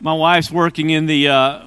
my 0.00 0.14
wife's 0.14 0.50
working 0.50 0.90
in 0.90 1.06
the 1.06 1.28
uh, 1.28 1.62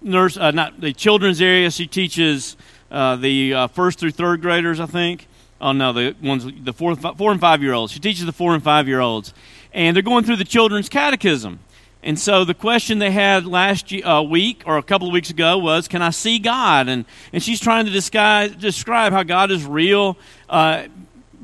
nurse, 0.00 0.36
uh, 0.36 0.50
not 0.50 0.80
the 0.80 0.92
children's 0.92 1.40
area. 1.40 1.70
She 1.70 1.86
teaches 1.86 2.56
uh, 2.90 3.16
the 3.16 3.54
uh, 3.54 3.66
first 3.68 3.98
through 3.98 4.10
third 4.10 4.42
graders, 4.42 4.80
I 4.80 4.86
think. 4.86 5.26
Oh 5.60 5.72
no, 5.72 5.92
the 5.92 6.16
ones 6.20 6.44
the 6.64 6.72
four, 6.72 6.96
four 6.96 7.30
and 7.30 7.40
five 7.40 7.62
year 7.62 7.72
olds. 7.72 7.92
She 7.92 8.00
teaches 8.00 8.26
the 8.26 8.32
four 8.32 8.52
and 8.54 8.62
five 8.62 8.88
year 8.88 9.00
olds, 9.00 9.32
and 9.72 9.94
they're 9.94 10.02
going 10.02 10.24
through 10.24 10.36
the 10.36 10.44
children's 10.44 10.88
catechism. 10.88 11.60
And 12.02 12.18
so 12.18 12.44
the 12.44 12.54
question 12.54 12.98
they 12.98 13.12
had 13.12 13.46
last 13.46 13.94
uh, 14.02 14.24
week 14.28 14.64
or 14.66 14.76
a 14.76 14.82
couple 14.82 15.06
of 15.06 15.12
weeks 15.12 15.30
ago 15.30 15.56
was, 15.58 15.86
"Can 15.86 16.02
I 16.02 16.10
see 16.10 16.40
God?" 16.40 16.88
And 16.88 17.04
and 17.32 17.40
she's 17.40 17.60
trying 17.60 17.84
to 17.86 17.92
disguise, 17.92 18.56
describe 18.56 19.12
how 19.12 19.22
God 19.22 19.52
is 19.52 19.64
real, 19.64 20.18
uh, 20.48 20.88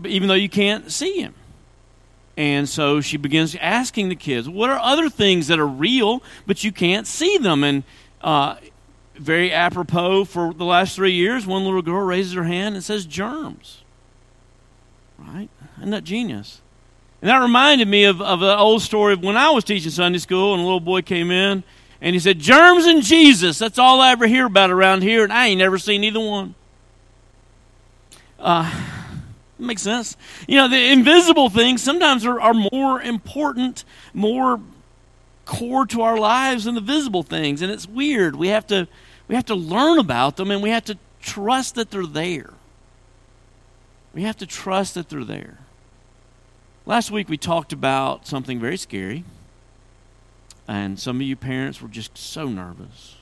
even 0.04 0.26
though 0.26 0.34
you 0.34 0.48
can't 0.48 0.90
see 0.90 1.20
Him. 1.20 1.34
And 2.38 2.68
so 2.68 3.00
she 3.00 3.16
begins 3.16 3.56
asking 3.60 4.10
the 4.10 4.14
kids, 4.14 4.48
"What 4.48 4.70
are 4.70 4.78
other 4.78 5.10
things 5.10 5.48
that 5.48 5.58
are 5.58 5.66
real 5.66 6.22
but 6.46 6.62
you 6.62 6.70
can't 6.70 7.04
see 7.04 7.36
them?" 7.36 7.64
And 7.64 7.82
uh, 8.22 8.56
very 9.16 9.52
apropos 9.52 10.24
for 10.24 10.54
the 10.54 10.64
last 10.64 10.94
three 10.94 11.12
years, 11.12 11.48
one 11.48 11.64
little 11.64 11.82
girl 11.82 12.06
raises 12.06 12.34
her 12.34 12.44
hand 12.44 12.76
and 12.76 12.84
says, 12.84 13.06
"Germs." 13.06 13.82
Right? 15.18 15.48
Isn't 15.78 15.90
that 15.90 16.04
genius? 16.04 16.60
And 17.20 17.28
that 17.28 17.38
reminded 17.38 17.88
me 17.88 18.04
of, 18.04 18.22
of 18.22 18.42
an 18.42 18.56
old 18.56 18.82
story 18.82 19.14
of 19.14 19.22
when 19.24 19.36
I 19.36 19.50
was 19.50 19.64
teaching 19.64 19.90
Sunday 19.90 20.20
school 20.20 20.54
and 20.54 20.62
a 20.62 20.64
little 20.64 20.78
boy 20.78 21.02
came 21.02 21.32
in 21.32 21.64
and 22.00 22.14
he 22.14 22.20
said, 22.20 22.38
Germs 22.38 22.86
and 22.86 23.02
Jesus. 23.02 23.58
That's 23.58 23.80
all 23.80 24.00
I 24.00 24.12
ever 24.12 24.28
hear 24.28 24.46
about 24.46 24.70
around 24.70 25.02
here, 25.02 25.24
and 25.24 25.32
I 25.32 25.48
ain't 25.48 25.58
never 25.58 25.78
seen 25.78 26.04
either 26.04 26.20
one. 26.20 26.54
Uh, 28.38 28.72
makes 29.58 29.82
sense. 29.82 30.16
You 30.46 30.56
know, 30.56 30.68
the 30.68 30.92
invisible 30.92 31.50
things 31.50 31.82
sometimes 31.82 32.24
are, 32.24 32.40
are 32.40 32.54
more 32.54 33.02
important, 33.02 33.84
more 34.14 34.60
core 35.44 35.86
to 35.86 36.02
our 36.02 36.18
lives 36.18 36.64
than 36.64 36.74
the 36.74 36.80
visible 36.80 37.22
things. 37.22 37.62
And 37.62 37.72
it's 37.72 37.88
weird. 37.88 38.36
We 38.36 38.48
have 38.48 38.66
to 38.68 38.86
we 39.26 39.34
have 39.34 39.46
to 39.46 39.54
learn 39.54 39.98
about 39.98 40.36
them 40.36 40.50
and 40.50 40.62
we 40.62 40.70
have 40.70 40.84
to 40.86 40.98
trust 41.20 41.74
that 41.74 41.90
they're 41.90 42.06
there. 42.06 42.50
We 44.14 44.22
have 44.22 44.36
to 44.38 44.46
trust 44.46 44.94
that 44.94 45.08
they're 45.08 45.24
there. 45.24 45.58
Last 46.86 47.10
week 47.10 47.28
we 47.28 47.36
talked 47.36 47.72
about 47.72 48.26
something 48.26 48.58
very 48.58 48.78
scary, 48.78 49.24
and 50.66 50.98
some 50.98 51.16
of 51.16 51.22
you 51.22 51.36
parents 51.36 51.82
were 51.82 51.88
just 51.88 52.16
so 52.16 52.46
nervous. 52.48 53.16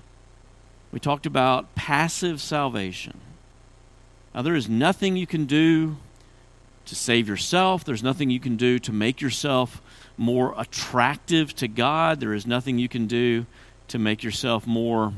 We 0.93 1.01
talked 1.01 1.27
about 1.27 1.75
passive 1.75 2.41
salvation. 2.41 3.21
Now, 4.33 4.43
there 4.43 4.55
is 4.55 4.69
nothing 4.69 5.17
you 5.17 5.27
can 5.27 5.47
do 5.47 5.97
to 6.87 6.95
save 6.95 7.29
yourself, 7.29 7.85
there's 7.85 8.03
nothing 8.03 8.31
you 8.31 8.41
can 8.41 8.57
do 8.57 8.79
to 8.81 8.93
make 8.93 9.21
yourself 9.21 9.83
more 10.17 10.55
attractive 10.57 11.55
to 11.57 11.69
God, 11.69 12.21
there 12.21 12.33
is 12.33 12.47
nothing 12.47 12.79
you 12.79 12.89
can 12.89 13.07
do 13.07 13.47
to 13.89 13.99
make 13.99 14.23
yourself 14.23 14.67
more 14.67 15.13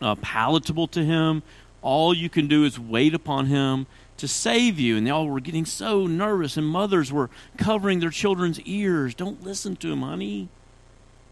uh, 0.00 0.14
palatable 0.16 0.88
to 0.88 1.04
Him. 1.04 1.42
All 1.82 2.12
you 2.12 2.28
can 2.28 2.48
do 2.48 2.64
is 2.64 2.78
wait 2.78 3.14
upon 3.14 3.46
Him 3.46 3.86
to 4.18 4.28
save 4.28 4.78
you. 4.78 4.96
And 4.96 5.06
they 5.06 5.10
all 5.10 5.28
were 5.28 5.40
getting 5.40 5.64
so 5.64 6.06
nervous, 6.06 6.56
and 6.56 6.66
mothers 6.66 7.12
were 7.12 7.30
covering 7.56 8.00
their 8.00 8.10
children's 8.10 8.60
ears. 8.60 9.14
Don't 9.14 9.42
listen 9.42 9.76
to 9.76 9.92
him, 9.92 10.02
honey. 10.02 10.48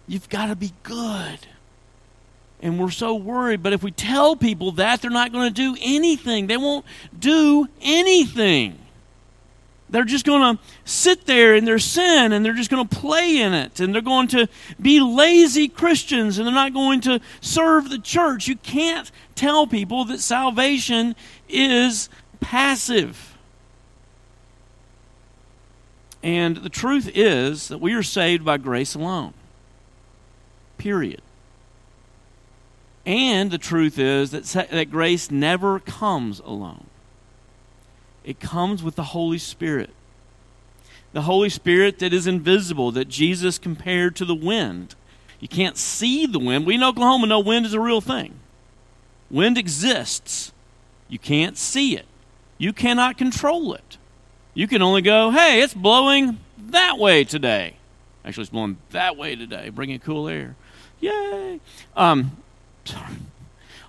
You've 0.07 0.29
got 0.29 0.47
to 0.47 0.57
be 0.57 0.73
good. 0.83 1.47
And 2.61 2.79
we're 2.79 2.91
so 2.91 3.15
worried. 3.15 3.63
But 3.63 3.73
if 3.73 3.83
we 3.83 3.91
tell 3.91 4.37
people 4.37 4.73
that, 4.73 5.03
they're 5.03 5.11
not 5.11 5.33
going 5.33 5.53
to 5.53 5.55
do 5.55 5.77
anything. 5.83 6.47
They 6.47 6.57
won't 6.57 6.85
do 7.19 7.67
anything. 7.83 8.79
They're 9.95 10.03
just 10.03 10.27
going 10.27 10.57
to 10.57 10.63
sit 10.85 11.25
there 11.25 11.55
in 11.55 11.67
their 11.67 11.79
sin 11.79 12.33
and 12.33 12.45
they're 12.45 12.53
just 12.53 12.69
going 12.69 12.85
to 12.85 12.97
play 12.97 13.39
in 13.39 13.55
it. 13.55 13.79
And 13.79 13.95
they're 13.95 14.03
going 14.03 14.27
to 14.29 14.49
be 14.83 14.99
lazy 14.99 15.69
Christians 15.69 16.37
and 16.37 16.49
they're 16.49 16.53
not 16.53 16.75
going 16.75 17.01
to 17.03 17.21
serve 17.41 17.91
the 17.91 18.01
church. 18.01 18.49
You 18.49 18.57
can't 18.57 19.09
tell 19.37 19.69
people 19.69 20.05
that 20.07 20.19
salvation 20.19 21.15
is 21.49 22.09
passive. 22.41 23.39
And 26.25 26.57
the 26.57 26.71
truth 26.71 27.09
is 27.15 27.69
that 27.69 27.79
we 27.79 27.95
are 27.95 28.03
saved 28.03 28.45
by 28.45 28.57
grace 28.57 28.97
alone. 28.97 29.33
Period. 30.77 31.23
And 33.07 33.53
the 33.53 33.59
truth 33.59 33.97
is 33.97 34.33
that, 34.33 34.43
that 34.73 34.91
grace 34.91 35.31
never 35.31 35.79
comes 35.79 36.41
alone, 36.41 36.87
it 38.25 38.41
comes 38.41 38.83
with 38.83 38.97
the 38.97 39.05
Holy 39.05 39.39
Spirit. 39.39 39.91
The 41.13 41.23
Holy 41.23 41.49
Spirit 41.49 42.01
that 42.01 42.13
is 42.13 42.27
invisible, 42.27 42.91
that 42.93 43.09
Jesus 43.09 43.59
compared 43.59 44.17
to 44.17 44.25
the 44.25 44.35
wind. 44.35 44.95
You 45.39 45.49
can't 45.49 45.77
see 45.77 46.27
the 46.27 46.39
wind. 46.39 46.67
We 46.67 46.75
in 46.75 46.83
Oklahoma 46.83 47.27
know 47.27 47.39
wind 47.39 47.67
is 47.67 47.75
a 47.75 47.81
real 47.81 48.01
thing. 48.01 48.35
Wind 49.31 49.59
exists. 49.59 50.53
You 51.09 51.19
can't 51.19 51.57
see 51.57 51.97
it. 51.97 52.07
You 52.57 52.73
cannot 52.73 53.19
control 53.19 53.75
it. 53.75 53.99
You 54.55 54.67
can 54.67 54.81
only 54.83 55.03
go, 55.03 55.31
hey, 55.31 55.61
it's 55.61 55.75
blowing 55.75 56.39
that 56.59 56.99
way 56.99 57.25
today. 57.25 57.77
Actually, 58.25 58.43
it's 58.43 58.51
blowing 58.51 58.79
that 58.91 59.17
way 59.17 59.37
today, 59.37 59.69
bringing 59.69 59.99
cool 59.99 60.29
air. 60.29 60.57
Yay. 61.01 61.61
Um, 61.97 62.37
sorry. 62.85 63.17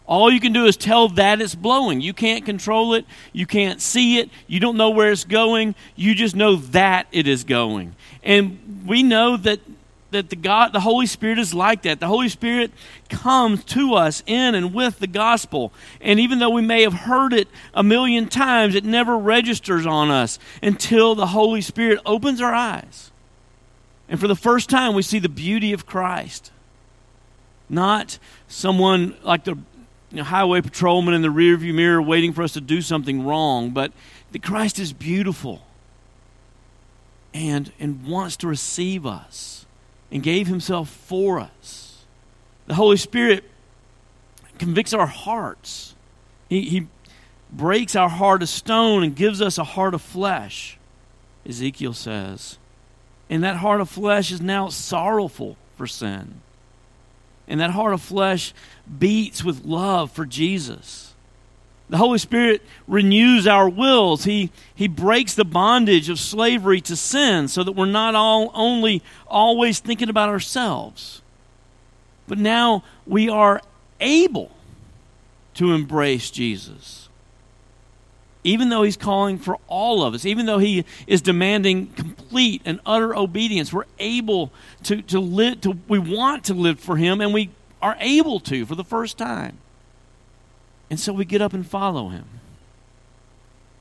All 0.08 0.32
you 0.32 0.40
can 0.40 0.54
do 0.54 0.66
is 0.66 0.78
tell 0.78 1.10
that 1.10 1.42
it's 1.42 1.56
blowing. 1.56 2.00
You 2.00 2.14
can't 2.14 2.46
control 2.46 2.94
it. 2.94 3.06
You 3.34 3.48
can't 3.48 3.82
see 3.82 4.20
it. 4.20 4.30
You 4.46 4.60
don't 4.60 4.78
know 4.78 4.92
where 4.92 5.12
it's 5.12 5.24
going. 5.24 5.74
You 5.96 6.14
just 6.14 6.36
know 6.36 6.58
that 6.58 7.08
it 7.12 7.28
is 7.28 7.44
going. 7.44 7.96
And 8.24 8.84
we 8.86 9.02
know 9.02 9.38
that 9.38 9.60
that 10.16 10.30
the 10.30 10.36
God, 10.36 10.72
the 10.72 10.80
Holy 10.80 11.08
Spirit 11.08 11.40
is 11.40 11.54
like 11.54 11.82
that. 11.82 12.00
The 12.00 12.08
Holy 12.08 12.30
Spirit 12.30 12.72
comes 13.10 13.64
to 13.66 13.96
us 13.96 14.24
in 14.26 14.56
and 14.56 14.74
with 14.74 15.00
the 15.00 15.08
gospel. 15.08 15.74
And 16.00 16.20
even 16.20 16.40
though 16.40 16.52
we 16.52 16.62
may 16.62 16.84
have 16.84 16.94
heard 16.94 17.34
it 17.34 17.50
a 17.74 17.84
million 17.84 18.30
times, 18.30 18.76
it 18.76 18.86
never 18.86 19.18
registers 19.18 19.86
on 19.86 20.12
us 20.12 20.40
until 20.64 21.16
the 21.16 21.28
Holy 21.28 21.62
Spirit 21.62 22.00
opens 22.06 22.40
our 22.40 22.54
eyes. 22.54 23.12
And 24.08 24.20
for 24.20 24.28
the 24.28 24.36
first 24.36 24.70
time, 24.70 24.96
we 24.96 25.02
see 25.02 25.20
the 25.20 25.28
beauty 25.28 25.74
of 25.74 25.86
Christ. 25.86 26.52
Not 27.68 28.20
someone 28.48 29.16
like 29.24 29.44
the 29.44 29.58
you 30.16 30.22
know, 30.22 30.24
highway 30.24 30.62
patrolman 30.62 31.14
in 31.14 31.22
the 31.22 31.28
rearview 31.28 31.74
mirror 31.74 32.02
waiting 32.02 32.32
for 32.32 32.42
us 32.42 32.54
to 32.54 32.62
do 32.62 32.82
something 32.82 33.26
wrong, 33.26 33.72
but 33.72 33.92
the 34.32 34.40
Christ 34.40 34.80
is 34.80 34.94
beautiful 34.94 35.62
and, 37.34 37.70
and 37.82 38.06
wants 38.06 38.38
to 38.38 38.48
receive 38.48 39.06
us 39.06 39.66
and 40.10 40.24
gave 40.24 40.48
himself 40.48 40.88
for 40.88 41.42
us. 41.42 42.06
The 42.66 42.76
Holy 42.76 42.96
Spirit 42.96 43.44
convicts 44.58 44.94
our 44.94 45.06
hearts. 45.06 45.96
He, 46.48 46.62
he 46.62 46.88
breaks 47.52 47.94
our 47.94 48.08
heart 48.08 48.42
of 48.42 48.48
stone 48.48 49.04
and 49.04 49.14
gives 49.18 49.42
us 49.42 49.58
a 49.58 49.66
heart 49.66 49.94
of 49.94 50.02
flesh, 50.02 50.78
Ezekiel 51.46 51.92
says. 51.92 52.58
And 53.30 53.44
that 53.44 53.58
heart 53.58 53.82
of 53.82 53.90
flesh 53.90 54.32
is 54.32 54.40
now 54.40 54.70
sorrowful 54.70 55.58
for 55.76 55.88
sin. 55.88 56.40
And 57.48 57.60
that 57.60 57.72
heart 57.72 57.94
of 57.94 58.02
flesh 58.02 58.54
beats 59.00 59.44
with 59.44 59.66
love 59.66 60.12
for 60.12 60.26
Jesus. 60.26 61.14
The 61.90 61.98
Holy 61.98 62.18
Spirit 62.18 62.64
renews 62.88 63.46
our 63.46 63.70
wills. 63.70 64.24
He, 64.24 64.50
he 64.74 64.88
breaks 64.88 65.36
the 65.36 65.46
bondage 65.46 66.10
of 66.10 66.20
slavery 66.20 66.82
to 66.82 66.96
sin 66.96 67.48
so 67.48 67.64
that 67.64 67.74
we're 67.74 67.86
not 67.86 68.16
all, 68.16 68.50
only 68.56 69.04
always 69.28 69.80
thinking 69.80 70.10
about 70.10 70.30
ourselves, 70.30 71.22
but 72.28 72.40
now 72.40 72.84
we 73.06 73.30
are 73.30 73.62
able 74.00 74.50
to 75.54 75.74
embrace 75.74 76.32
Jesus. 76.32 77.08
Even 78.46 78.70
though 78.70 78.84
He's 78.84 78.96
calling 78.96 79.38
for 79.38 79.58
all 79.68 80.04
of 80.04 80.14
us, 80.14 80.26
even 80.26 80.46
though 80.46 80.60
He 80.60 80.86
is 81.06 81.22
demanding 81.22 81.88
complete 81.88 82.62
and 82.64 82.80
utter 82.86 83.14
obedience, 83.14 83.74
we're 83.74 83.84
able 84.00 84.54
to, 84.84 85.02
to 85.02 85.20
live, 85.20 85.60
to, 85.62 85.78
we 85.90 86.00
want 86.00 86.46
to 86.46 86.54
live 86.54 86.80
for 86.80 86.96
Him, 86.96 87.20
and 87.20 87.34
we 87.34 87.50
are 87.82 87.98
able 88.00 88.40
to 88.40 88.66
for 88.66 88.76
the 88.76 88.84
first 88.84 89.18
time. 89.18 89.58
And 90.90 91.00
so 91.00 91.14
we 91.14 91.26
get 91.26 91.42
up 91.42 91.54
and 91.54 91.66
follow 91.66 92.10
him. 92.10 92.26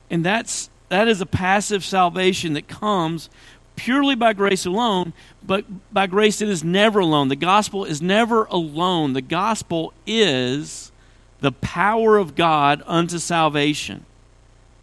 And 0.09 0.23
that's 0.23 0.69
that 0.89 1.07
is 1.07 1.21
a 1.21 1.25
passive 1.25 1.83
salvation 1.83 2.53
that 2.53 2.67
comes 2.67 3.29
purely 3.75 4.15
by 4.15 4.33
grace 4.33 4.65
alone, 4.65 5.13
but 5.43 5.65
by 5.91 6.07
grace 6.07 6.41
it 6.41 6.49
is 6.49 6.63
never 6.63 6.99
alone. 6.99 7.27
The 7.27 7.35
gospel 7.35 7.83
is 7.83 8.01
never 8.01 8.45
alone. 8.45 9.13
The 9.13 9.21
gospel 9.21 9.93
is 10.05 10.91
the 11.39 11.51
power 11.51 12.17
of 12.17 12.35
God 12.35 12.83
unto 12.85 13.17
salvation. 13.17 14.05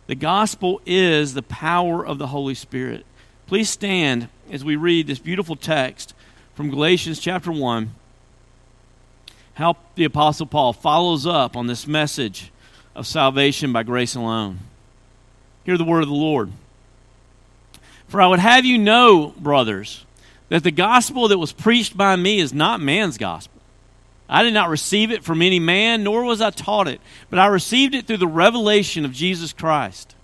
The 0.07 0.15
gospel 0.15 0.81
is 0.85 1.35
the 1.35 1.43
power 1.43 2.05
of 2.05 2.19
the 2.19 2.29
Holy 2.29 2.55
Spirit. 2.55 3.07
Please 3.47 3.71
stand 3.71 4.29
as 4.51 4.65
we 4.65 4.77
read 4.77 5.07
this 5.07 5.19
beautiful 5.19 5.57
text 5.57 6.15
from 6.55 6.71
Galatians 6.71 7.19
chapter 7.21 7.53
1 7.53 7.95
how 9.55 9.77
the 9.97 10.05
Apostle 10.05 10.47
Paul 10.47 10.73
follows 10.73 11.27
up 11.27 11.57
on 11.57 11.67
this 11.67 11.87
message 11.87 12.51
of 12.95 13.07
salvation 13.07 13.73
by 13.73 13.83
grace 13.83 14.15
alone. 14.15 14.61
Hear 15.65 15.77
the 15.77 15.85
word 15.85 16.03
of 16.03 16.09
the 16.09 16.15
Lord. 16.15 16.51
For 18.09 18.21
I 18.21 18.27
would 18.27 18.39
have 18.39 18.65
you 18.65 18.79
know, 18.79 19.35
brothers, 19.39 20.05
that 20.49 20.65
the 20.65 20.71
gospel 20.71 21.29
that 21.29 21.39
was 21.39 21.53
preached 21.53 21.97
by 21.97 22.17
me 22.17 22.41
is 22.41 22.53
not 22.53 22.81
man's 22.81 23.19
gospel. 23.19 23.52
I 24.33 24.43
did 24.43 24.55
not 24.55 24.71
receive 24.71 25.11
it 25.11 25.23
from 25.23 25.43
any 25.43 25.61
man, 25.61 26.05
nor 26.05 26.25
was 26.25 26.41
I 26.41 26.49
taught 26.49 26.89
it, 26.89 27.03
but 27.29 27.39
I 27.39 27.49
received 27.49 27.95
it 27.95 28.07
through 28.07 28.17
the 28.17 28.27
revelation 28.27 29.05
of 29.05 29.13
Jesus 29.13 29.53
Christ. 29.53 30.17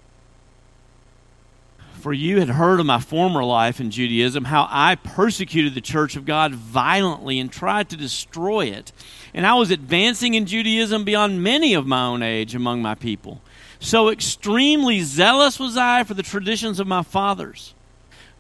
For 1.93 2.15
you 2.15 2.41
had 2.41 2.49
heard 2.49 2.81
of 2.81 2.87
my 2.87 3.01
former 3.01 3.45
life 3.45 3.81
in 3.81 3.91
Judaism, 3.91 4.45
how 4.45 4.67
I 4.71 4.95
persecuted 4.95 5.75
the 5.75 5.83
church 5.83 6.17
of 6.17 6.25
God 6.25 6.55
violently 6.55 7.39
and 7.39 7.53
tried 7.53 7.91
to 7.91 7.99
destroy 7.99 8.67
it. 8.67 8.93
And 9.35 9.47
I 9.47 9.55
was 9.55 9.71
advancing 9.71 10.33
in 10.33 10.47
Judaism 10.47 11.05
beyond 11.05 11.43
many 11.43 11.75
of 11.75 11.87
my 11.87 12.07
own 12.07 12.23
age 12.23 12.55
among 12.55 12.81
my 12.81 12.95
people. 12.95 13.43
So 13.79 14.09
extremely 14.09 15.03
zealous 15.03 15.61
was 15.61 15.77
I 15.77 16.03
for 16.05 16.15
the 16.15 16.23
traditions 16.23 16.81
of 16.81 16.87
my 16.87 17.03
fathers. 17.03 17.75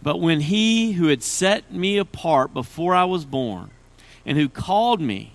But 0.02 0.18
when 0.18 0.40
he 0.40 0.92
who 0.92 1.08
had 1.08 1.22
set 1.22 1.70
me 1.70 1.98
apart 1.98 2.54
before 2.54 2.94
I 2.94 3.04
was 3.04 3.26
born, 3.26 3.70
and 4.24 4.38
who 4.38 4.48
called 4.48 5.02
me 5.02 5.34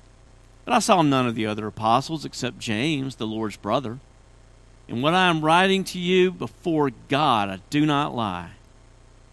But 0.65 0.73
I 0.73 0.79
saw 0.79 1.01
none 1.01 1.27
of 1.27 1.35
the 1.35 1.45
other 1.45 1.67
apostles 1.67 2.25
except 2.25 2.59
James, 2.59 3.15
the 3.15 3.27
Lord's 3.27 3.57
brother. 3.57 3.99
And 4.87 5.01
what 5.01 5.13
I 5.13 5.29
am 5.29 5.43
writing 5.43 5.83
to 5.85 5.99
you 5.99 6.31
before 6.31 6.91
God, 7.07 7.49
I 7.49 7.59
do 7.69 7.85
not 7.85 8.15
lie. 8.15 8.51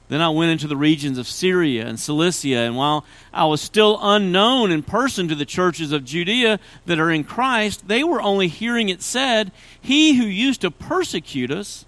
Then 0.08 0.22
I 0.22 0.30
went 0.30 0.52
into 0.52 0.66
the 0.66 0.76
regions 0.76 1.18
of 1.18 1.28
Syria 1.28 1.86
and 1.86 2.00
Cilicia, 2.00 2.60
and 2.60 2.76
while 2.76 3.04
I 3.32 3.44
was 3.44 3.60
still 3.60 3.98
unknown 4.00 4.70
in 4.70 4.82
person 4.82 5.28
to 5.28 5.34
the 5.34 5.44
churches 5.44 5.92
of 5.92 6.04
Judea 6.04 6.58
that 6.86 6.98
are 6.98 7.10
in 7.10 7.24
Christ, 7.24 7.88
they 7.88 8.02
were 8.02 8.22
only 8.22 8.48
hearing 8.48 8.88
it 8.88 9.02
said, 9.02 9.52
He 9.80 10.14
who 10.14 10.24
used 10.24 10.62
to 10.62 10.70
persecute 10.70 11.50
us 11.50 11.84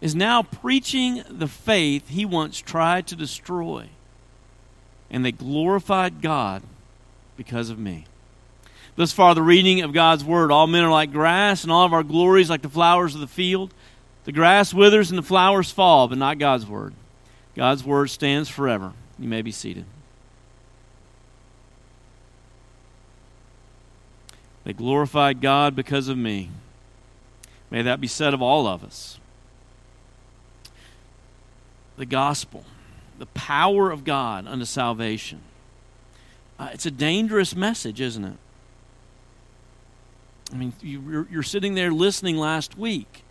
is 0.00 0.16
now 0.16 0.42
preaching 0.42 1.22
the 1.30 1.46
faith 1.46 2.08
he 2.08 2.24
once 2.24 2.58
tried 2.58 3.06
to 3.06 3.16
destroy. 3.16 3.88
And 5.08 5.24
they 5.24 5.32
glorified 5.32 6.20
God 6.22 6.62
because 7.36 7.70
of 7.70 7.78
me. 7.78 8.06
Thus 8.96 9.12
far, 9.12 9.34
the 9.34 9.42
reading 9.42 9.80
of 9.82 9.92
God's 9.92 10.24
word. 10.24 10.52
All 10.52 10.66
men 10.66 10.84
are 10.84 10.90
like 10.90 11.12
grass, 11.12 11.64
and 11.64 11.72
all 11.72 11.84
of 11.84 11.92
our 11.92 12.04
glories 12.04 12.48
like 12.48 12.62
the 12.62 12.68
flowers 12.68 13.14
of 13.14 13.20
the 13.20 13.26
field. 13.26 13.74
The 14.24 14.32
grass 14.32 14.72
withers 14.72 15.10
and 15.10 15.18
the 15.18 15.22
flowers 15.22 15.70
fall, 15.70 16.08
but 16.08 16.18
not 16.18 16.38
God's 16.38 16.66
word. 16.66 16.94
God's 17.56 17.84
word 17.84 18.08
stands 18.08 18.48
forever. 18.48 18.92
You 19.18 19.28
may 19.28 19.42
be 19.42 19.52
seated. 19.52 19.84
They 24.64 24.72
glorified 24.72 25.40
God 25.40 25.76
because 25.76 26.08
of 26.08 26.16
me. 26.16 26.50
May 27.70 27.82
that 27.82 28.00
be 28.00 28.06
said 28.06 28.32
of 28.32 28.40
all 28.40 28.66
of 28.66 28.82
us 28.82 29.18
the 31.96 32.06
gospel, 32.06 32.64
the 33.18 33.26
power 33.26 33.90
of 33.90 34.04
God 34.04 34.48
unto 34.48 34.64
salvation. 34.64 35.40
Uh, 36.58 36.70
it's 36.72 36.86
a 36.86 36.90
dangerous 36.90 37.54
message, 37.54 38.00
isn't 38.00 38.24
it? 38.24 38.36
I 40.54 40.56
mean, 40.56 40.72
you, 40.80 41.26
you're 41.30 41.42
sitting 41.42 41.74
there 41.74 41.90
listening 41.90 42.36
last 42.36 42.78
week, 42.78 43.24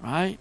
right? 0.00 0.38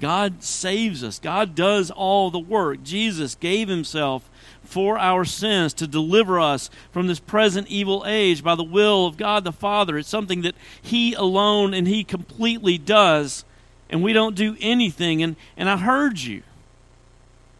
God 0.00 0.42
saves 0.42 1.04
us. 1.04 1.18
God 1.18 1.54
does 1.54 1.90
all 1.90 2.30
the 2.30 2.38
work. 2.38 2.82
Jesus 2.82 3.34
gave 3.34 3.68
himself 3.68 4.30
for 4.64 4.98
our 4.98 5.26
sins 5.26 5.74
to 5.74 5.86
deliver 5.86 6.40
us 6.40 6.70
from 6.92 7.06
this 7.06 7.20
present 7.20 7.68
evil 7.68 8.04
age 8.06 8.42
by 8.42 8.54
the 8.54 8.64
will 8.64 9.06
of 9.06 9.18
God 9.18 9.44
the 9.44 9.52
Father. 9.52 9.98
It's 9.98 10.08
something 10.08 10.40
that 10.42 10.54
he 10.80 11.12
alone 11.12 11.74
and 11.74 11.86
he 11.86 12.02
completely 12.02 12.78
does 12.78 13.44
and 13.90 14.02
we 14.02 14.12
don't 14.12 14.34
do 14.34 14.56
anything. 14.60 15.22
And, 15.22 15.36
and 15.56 15.68
I 15.68 15.76
heard 15.76 16.18
you. 16.18 16.42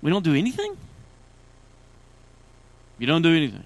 We 0.03 0.11
don't 0.11 0.25
do 0.25 0.35
anything? 0.35 0.77
You 2.99 3.07
don't 3.07 3.23
do 3.23 3.35
anything. 3.35 3.65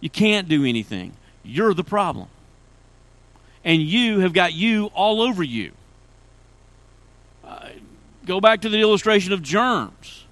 You 0.00 0.10
can't 0.10 0.48
do 0.48 0.64
anything. 0.64 1.12
You're 1.44 1.74
the 1.74 1.84
problem. 1.84 2.28
And 3.66 3.82
you 3.82 4.20
have 4.20 4.32
got 4.32 4.54
you 4.54 4.86
all 4.94 5.20
over 5.20 5.42
you. 5.42 5.72
Uh, 7.44 7.70
go 8.24 8.40
back 8.40 8.60
to 8.62 8.68
the 8.68 8.78
illustration 8.78 9.32
of 9.32 9.42
germs. 9.42 10.24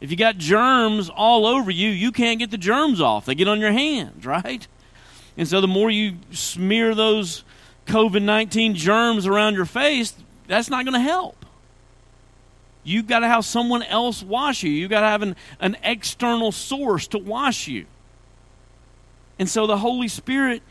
If 0.00 0.10
you 0.10 0.16
got 0.16 0.36
germs 0.36 1.08
all 1.08 1.46
over 1.46 1.70
you, 1.70 1.88
you 1.88 2.10
can't 2.10 2.40
get 2.40 2.50
the 2.50 2.58
germs 2.58 3.00
off. 3.00 3.24
They 3.24 3.36
get 3.36 3.46
on 3.46 3.60
your 3.60 3.70
hands, 3.70 4.26
right? 4.26 4.66
And 5.36 5.46
so 5.46 5.60
the 5.60 5.68
more 5.68 5.90
you 5.90 6.16
smear 6.32 6.94
those 6.94 7.44
COVID 7.86 8.22
19 8.22 8.74
germs 8.74 9.26
around 9.26 9.54
your 9.54 9.64
face, 9.64 10.12
that's 10.48 10.68
not 10.68 10.84
going 10.84 10.94
to 10.94 11.00
help. 11.00 11.46
You've 12.82 13.06
got 13.06 13.20
to 13.20 13.28
have 13.28 13.44
someone 13.44 13.84
else 13.84 14.24
wash 14.24 14.64
you. 14.64 14.70
You've 14.72 14.90
got 14.90 15.00
to 15.00 15.06
have 15.06 15.22
an, 15.22 15.36
an 15.60 15.76
external 15.84 16.50
source 16.50 17.06
to 17.08 17.18
wash 17.18 17.68
you. 17.68 17.86
And 19.38 19.48
so 19.48 19.66
the 19.66 19.78
Holy 19.78 20.08
Spirit, 20.08 20.62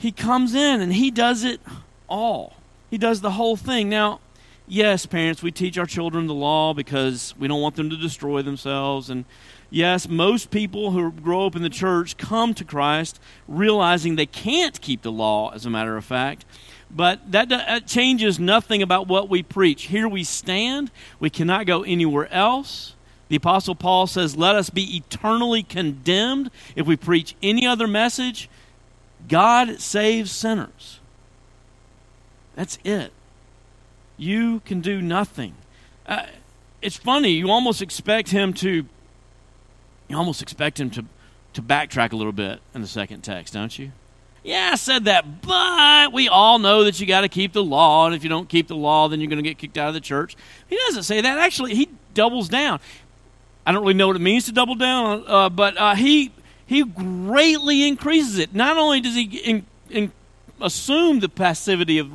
He 0.00 0.12
comes 0.12 0.54
in 0.54 0.80
and 0.80 0.94
He 0.94 1.10
does 1.10 1.44
it 1.44 1.60
all. 2.08 2.54
He 2.90 2.96
does 2.96 3.20
the 3.20 3.32
whole 3.32 3.54
thing. 3.54 3.90
Now, 3.90 4.20
yes, 4.66 5.04
parents, 5.04 5.42
we 5.42 5.52
teach 5.52 5.76
our 5.76 5.84
children 5.84 6.26
the 6.26 6.32
law 6.32 6.72
because 6.72 7.34
we 7.38 7.46
don't 7.46 7.60
want 7.60 7.76
them 7.76 7.90
to 7.90 7.98
destroy 7.98 8.40
themselves. 8.40 9.10
And 9.10 9.26
yes, 9.68 10.08
most 10.08 10.50
people 10.50 10.92
who 10.92 11.12
grow 11.12 11.44
up 11.44 11.54
in 11.54 11.60
the 11.60 11.68
church 11.68 12.16
come 12.16 12.54
to 12.54 12.64
Christ 12.64 13.20
realizing 13.46 14.16
they 14.16 14.24
can't 14.24 14.80
keep 14.80 15.02
the 15.02 15.12
law, 15.12 15.50
as 15.50 15.66
a 15.66 15.70
matter 15.70 15.98
of 15.98 16.04
fact. 16.06 16.46
But 16.90 17.30
that, 17.30 17.50
that 17.50 17.86
changes 17.86 18.40
nothing 18.40 18.82
about 18.82 19.06
what 19.06 19.28
we 19.28 19.42
preach. 19.42 19.84
Here 19.84 20.08
we 20.08 20.24
stand, 20.24 20.90
we 21.20 21.28
cannot 21.28 21.66
go 21.66 21.82
anywhere 21.82 22.32
else. 22.32 22.94
The 23.28 23.36
Apostle 23.36 23.74
Paul 23.74 24.06
says, 24.06 24.34
Let 24.34 24.56
us 24.56 24.70
be 24.70 24.96
eternally 24.96 25.62
condemned 25.62 26.50
if 26.74 26.86
we 26.86 26.96
preach 26.96 27.36
any 27.42 27.66
other 27.66 27.86
message. 27.86 28.48
God 29.28 29.80
saves 29.80 30.30
sinners. 30.30 31.00
That's 32.54 32.78
it. 32.84 33.12
You 34.16 34.60
can 34.60 34.80
do 34.80 35.00
nothing. 35.00 35.54
Uh, 36.06 36.26
it's 36.82 36.96
funny, 36.96 37.30
you 37.30 37.50
almost 37.50 37.82
expect 37.82 38.30
him 38.30 38.52
to, 38.54 38.86
you 40.08 40.16
almost 40.16 40.42
expect 40.42 40.80
him 40.80 40.90
to, 40.90 41.04
to 41.52 41.62
backtrack 41.62 42.12
a 42.12 42.16
little 42.16 42.32
bit 42.32 42.60
in 42.74 42.80
the 42.80 42.88
second 42.88 43.22
text, 43.22 43.54
don't 43.54 43.78
you? 43.78 43.92
Yeah, 44.42 44.70
I 44.72 44.76
said 44.76 45.04
that, 45.04 45.42
but 45.42 46.12
we 46.12 46.28
all 46.28 46.58
know 46.58 46.84
that 46.84 46.98
you 46.98 47.06
got 47.06 47.20
to 47.20 47.28
keep 47.28 47.52
the 47.52 47.62
law, 47.62 48.06
and 48.06 48.14
if 48.14 48.22
you 48.22 48.30
don't 48.30 48.48
keep 48.48 48.68
the 48.68 48.76
law, 48.76 49.08
then 49.08 49.20
you're 49.20 49.28
going 49.28 49.42
to 49.42 49.48
get 49.48 49.58
kicked 49.58 49.76
out 49.76 49.88
of 49.88 49.94
the 49.94 50.00
church. 50.00 50.36
He 50.66 50.76
doesn't 50.86 51.02
say 51.02 51.20
that. 51.20 51.38
Actually, 51.38 51.74
he 51.74 51.90
doubles 52.14 52.48
down. 52.48 52.80
I 53.66 53.72
don't 53.72 53.82
really 53.82 53.94
know 53.94 54.06
what 54.06 54.16
it 54.16 54.20
means 54.20 54.46
to 54.46 54.52
double 54.52 54.74
down, 54.74 55.24
uh, 55.26 55.50
but 55.50 55.76
uh, 55.76 55.94
he 55.94 56.32
he 56.70 56.84
greatly 56.84 57.88
increases 57.88 58.38
it. 58.38 58.54
Not 58.54 58.76
only 58.76 59.00
does 59.00 59.16
he 59.16 59.24
in, 59.24 59.66
in, 59.90 60.12
assume 60.60 61.18
the 61.18 61.28
passivity 61.28 61.98
of 61.98 62.12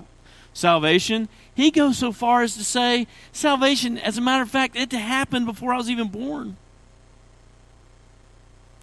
salvation, 0.54 1.28
he 1.54 1.72
goes 1.72 1.98
so 1.98 2.14
far 2.14 2.42
as 2.42 2.56
to 2.56 2.64
say 2.64 3.06
salvation, 3.34 3.98
as 3.98 4.18
a 4.18 4.22
matter 4.22 4.44
of 4.44 4.50
fact, 4.50 4.78
it 4.78 4.94
happened 4.94 5.46
before 5.46 5.74
I 5.74 5.78
was 5.78 5.90
even 5.90 6.08
born. 6.08 6.56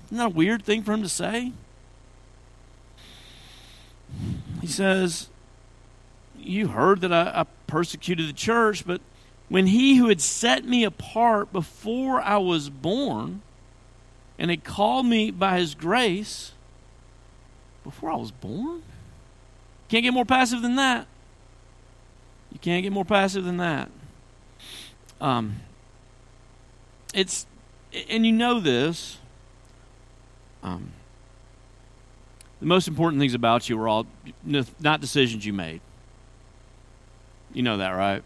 Isn't 0.08 0.18
that 0.18 0.26
a 0.26 0.28
weird 0.28 0.62
thing 0.62 0.82
for 0.82 0.92
him 0.92 1.02
to 1.02 1.08
say? 1.08 1.52
He 4.60 4.66
says, 4.66 5.30
You 6.38 6.68
heard 6.68 7.00
that 7.00 7.14
I, 7.14 7.40
I 7.40 7.46
persecuted 7.66 8.28
the 8.28 8.34
church, 8.34 8.86
but 8.86 9.00
when 9.48 9.68
he 9.68 9.96
who 9.96 10.08
had 10.08 10.20
set 10.20 10.66
me 10.66 10.84
apart 10.84 11.50
before 11.50 12.20
I 12.20 12.36
was 12.36 12.68
born 12.68 13.40
and 14.42 14.50
had 14.50 14.64
called 14.64 15.06
me 15.06 15.30
by 15.30 15.60
his 15.60 15.76
grace 15.76 16.50
before 17.84 18.10
I 18.10 18.16
was 18.16 18.32
born? 18.32 18.82
Can't 19.88 20.02
get 20.02 20.12
more 20.12 20.24
passive 20.24 20.62
than 20.62 20.74
that. 20.74 21.06
You 22.50 22.58
can't 22.58 22.82
get 22.82 22.90
more 22.90 23.04
passive 23.04 23.44
than 23.44 23.58
that. 23.58 23.88
Um, 25.20 25.60
it's, 27.14 27.46
and 28.10 28.26
you 28.26 28.32
know 28.32 28.58
this. 28.58 29.18
Um, 30.64 30.90
the 32.58 32.66
most 32.66 32.88
important 32.88 33.20
things 33.20 33.34
about 33.34 33.68
you 33.68 33.80
are 33.80 33.86
all 33.86 34.06
not 34.44 35.00
decisions 35.00 35.46
you 35.46 35.52
made. 35.52 35.80
You 37.54 37.62
know 37.62 37.76
that, 37.76 37.90
right? 37.90 38.24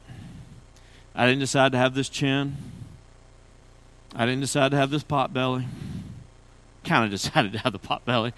I 1.15 1.27
didn't 1.27 1.41
decide 1.41 1.73
to 1.73 1.79
have 1.79 1.95
this 1.95 2.09
chin. 2.09 2.57
I 4.15 4.25
didn't 4.25 4.41
decide 4.41 4.71
to 4.71 4.79
have 4.79 4.89
this 4.89 5.03
pot 5.03 5.35
belly. 5.35 5.67
Kind 6.87 7.05
of 7.05 7.11
decided 7.19 7.53
to 7.53 7.59
have 7.59 7.73
the 7.73 7.79
pot 7.79 8.05
belly. 8.05 8.33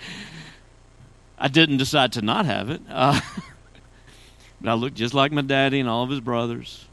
I 1.38 1.48
didn't 1.48 1.76
decide 1.76 2.12
to 2.12 2.22
not 2.22 2.46
have 2.46 2.70
it. 2.70 2.82
Uh, 2.88 3.20
but 4.60 4.70
I 4.70 4.74
looked 4.74 4.96
just 4.96 5.14
like 5.14 5.30
my 5.30 5.42
daddy 5.42 5.78
and 5.78 5.88
all 5.88 6.02
of 6.02 6.10
his 6.10 6.20
brothers. 6.20 6.86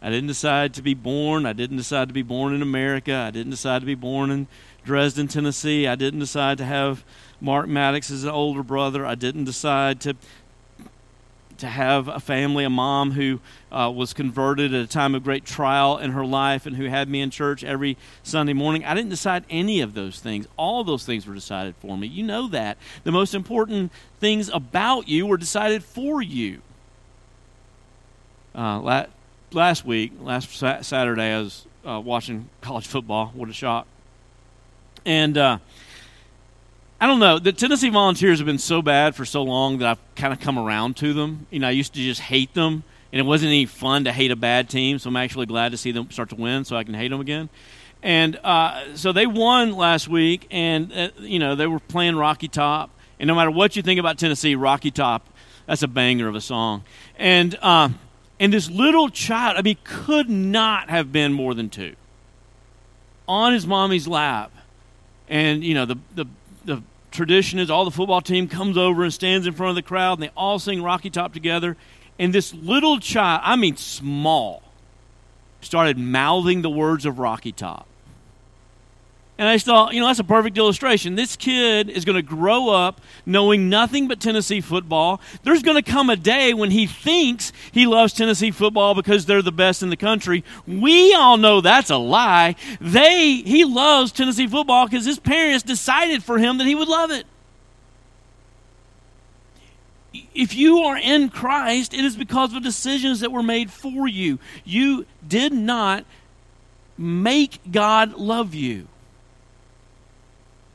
I 0.00 0.10
didn't 0.10 0.28
decide 0.28 0.74
to 0.74 0.82
be 0.82 0.94
born. 0.94 1.44
I 1.44 1.52
didn't 1.52 1.76
decide 1.76 2.08
to 2.08 2.14
be 2.14 2.22
born 2.22 2.54
in 2.54 2.62
America. 2.62 3.14
I 3.14 3.30
didn't 3.30 3.50
decide 3.50 3.80
to 3.80 3.86
be 3.86 3.96
born 3.96 4.30
in 4.30 4.46
Dresden, 4.84 5.26
Tennessee. 5.26 5.86
I 5.86 5.96
didn't 5.96 6.20
decide 6.20 6.56
to 6.58 6.64
have 6.64 7.04
Mark 7.40 7.68
Maddox 7.68 8.10
as 8.10 8.24
an 8.24 8.30
older 8.30 8.62
brother. 8.62 9.04
I 9.04 9.16
didn't 9.16 9.44
decide 9.44 10.00
to 10.02 10.14
to 11.58 11.66
have 11.66 12.08
a 12.08 12.20
family, 12.20 12.64
a 12.64 12.70
mom 12.70 13.12
who 13.12 13.40
uh, 13.70 13.92
was 13.94 14.12
converted 14.12 14.72
at 14.72 14.82
a 14.82 14.86
time 14.86 15.14
of 15.14 15.24
great 15.24 15.44
trial 15.44 15.98
in 15.98 16.12
her 16.12 16.24
life 16.24 16.66
and 16.66 16.76
who 16.76 16.84
had 16.84 17.08
me 17.08 17.20
in 17.20 17.30
church 17.30 17.62
every 17.64 17.96
Sunday 18.22 18.52
morning. 18.52 18.84
I 18.84 18.94
didn't 18.94 19.10
decide 19.10 19.44
any 19.50 19.80
of 19.80 19.94
those 19.94 20.20
things. 20.20 20.46
All 20.56 20.84
those 20.84 21.04
things 21.04 21.26
were 21.26 21.34
decided 21.34 21.74
for 21.76 21.98
me. 21.98 22.06
You 22.06 22.22
know 22.22 22.48
that. 22.48 22.78
The 23.04 23.12
most 23.12 23.34
important 23.34 23.92
things 24.20 24.48
about 24.48 25.08
you 25.08 25.26
were 25.26 25.36
decided 25.36 25.82
for 25.82 26.22
you. 26.22 26.62
Uh, 28.54 28.80
la- 28.80 29.06
last 29.52 29.84
week, 29.84 30.12
last 30.20 30.50
sa- 30.56 30.82
Saturday, 30.82 31.32
I 31.34 31.40
was 31.40 31.66
uh, 31.86 32.00
watching 32.00 32.48
college 32.60 32.86
football. 32.86 33.32
What 33.34 33.48
a 33.48 33.52
shock. 33.52 33.86
And 35.04 35.36
uh, 35.36 35.58
I 37.00 37.06
don't 37.06 37.20
know. 37.20 37.38
The 37.38 37.52
Tennessee 37.52 37.90
Volunteers 37.90 38.40
have 38.40 38.46
been 38.46 38.58
so 38.58 38.82
bad 38.82 39.14
for 39.14 39.24
so 39.24 39.44
long 39.44 39.78
that 39.78 39.88
I've 39.88 40.14
kind 40.16 40.32
of 40.32 40.40
come 40.40 40.58
around 40.58 40.96
to 40.96 41.14
them. 41.14 41.46
You 41.48 41.60
know, 41.60 41.68
I 41.68 41.70
used 41.70 41.94
to 41.94 42.00
just 42.00 42.20
hate 42.20 42.54
them, 42.54 42.82
and 43.12 43.20
it 43.20 43.22
wasn't 43.22 43.50
any 43.50 43.66
fun 43.66 44.04
to 44.04 44.12
hate 44.12 44.32
a 44.32 44.36
bad 44.36 44.68
team. 44.68 44.98
So 44.98 45.08
I'm 45.08 45.16
actually 45.16 45.46
glad 45.46 45.70
to 45.70 45.78
see 45.78 45.92
them 45.92 46.10
start 46.10 46.30
to 46.30 46.34
win, 46.34 46.64
so 46.64 46.76
I 46.76 46.82
can 46.82 46.94
hate 46.94 47.08
them 47.08 47.20
again. 47.20 47.50
And 48.02 48.36
uh, 48.42 48.96
so 48.96 49.12
they 49.12 49.26
won 49.26 49.76
last 49.76 50.08
week, 50.08 50.48
and 50.50 50.92
uh, 50.92 51.08
you 51.18 51.38
know 51.38 51.54
they 51.54 51.68
were 51.68 51.78
playing 51.78 52.16
Rocky 52.16 52.48
Top. 52.48 52.90
And 53.20 53.28
no 53.28 53.34
matter 53.36 53.50
what 53.50 53.76
you 53.76 53.82
think 53.82 54.00
about 54.00 54.18
Tennessee, 54.18 54.56
Rocky 54.56 54.90
Top, 54.90 55.24
that's 55.66 55.84
a 55.84 55.88
banger 55.88 56.26
of 56.26 56.34
a 56.34 56.40
song. 56.40 56.82
And 57.16 57.56
uh, 57.62 57.90
and 58.40 58.52
this 58.52 58.68
little 58.68 59.08
child, 59.08 59.56
I 59.56 59.62
mean, 59.62 59.78
could 59.84 60.28
not 60.28 60.90
have 60.90 61.12
been 61.12 61.32
more 61.32 61.54
than 61.54 61.70
two, 61.70 61.94
on 63.28 63.52
his 63.52 63.68
mommy's 63.68 64.08
lap, 64.08 64.50
and 65.28 65.62
you 65.62 65.74
know 65.74 65.86
the 65.86 65.96
the 66.16 66.26
the 66.68 66.82
tradition 67.10 67.58
is 67.58 67.70
all 67.70 67.84
the 67.84 67.90
football 67.90 68.20
team 68.20 68.46
comes 68.46 68.78
over 68.78 69.02
and 69.02 69.12
stands 69.12 69.46
in 69.46 69.54
front 69.54 69.70
of 69.70 69.76
the 69.76 69.82
crowd 69.82 70.18
and 70.18 70.22
they 70.22 70.32
all 70.36 70.58
sing 70.58 70.82
Rocky 70.82 71.10
Top 71.10 71.32
together. 71.32 71.76
And 72.18 72.32
this 72.32 72.54
little 72.54 73.00
child, 73.00 73.40
I 73.44 73.56
mean 73.56 73.76
small, 73.76 74.62
started 75.60 75.98
mouthing 75.98 76.62
the 76.62 76.70
words 76.70 77.06
of 77.06 77.18
Rocky 77.18 77.52
Top. 77.52 77.86
And 79.38 79.48
I 79.48 79.54
just 79.54 79.66
thought, 79.66 79.94
you 79.94 80.00
know, 80.00 80.06
that's 80.06 80.18
a 80.18 80.24
perfect 80.24 80.58
illustration. 80.58 81.14
This 81.14 81.36
kid 81.36 81.88
is 81.88 82.04
going 82.04 82.16
to 82.16 82.22
grow 82.22 82.70
up 82.70 83.00
knowing 83.24 83.68
nothing 83.68 84.08
but 84.08 84.18
Tennessee 84.18 84.60
football. 84.60 85.20
There's 85.44 85.62
going 85.62 85.80
to 85.80 85.90
come 85.90 86.10
a 86.10 86.16
day 86.16 86.52
when 86.54 86.72
he 86.72 86.88
thinks 86.88 87.52
he 87.70 87.86
loves 87.86 88.12
Tennessee 88.12 88.50
football 88.50 88.96
because 88.96 89.26
they're 89.26 89.40
the 89.40 89.52
best 89.52 89.80
in 89.80 89.90
the 89.90 89.96
country. 89.96 90.42
We 90.66 91.14
all 91.14 91.36
know 91.36 91.60
that's 91.60 91.88
a 91.88 91.96
lie. 91.96 92.56
They 92.80 93.36
he 93.36 93.64
loves 93.64 94.10
Tennessee 94.10 94.48
football 94.48 94.86
because 94.86 95.04
his 95.04 95.20
parents 95.20 95.62
decided 95.62 96.24
for 96.24 96.38
him 96.38 96.58
that 96.58 96.66
he 96.66 96.74
would 96.74 96.88
love 96.88 97.12
it. 97.12 97.24
If 100.34 100.56
you 100.56 100.78
are 100.78 100.98
in 100.98 101.28
Christ, 101.28 101.94
it 101.94 102.04
is 102.04 102.16
because 102.16 102.54
of 102.54 102.64
decisions 102.64 103.20
that 103.20 103.30
were 103.30 103.42
made 103.44 103.70
for 103.70 104.08
you. 104.08 104.40
You 104.64 105.06
did 105.26 105.52
not 105.52 106.04
make 106.96 107.60
God 107.70 108.14
love 108.14 108.52
you. 108.52 108.88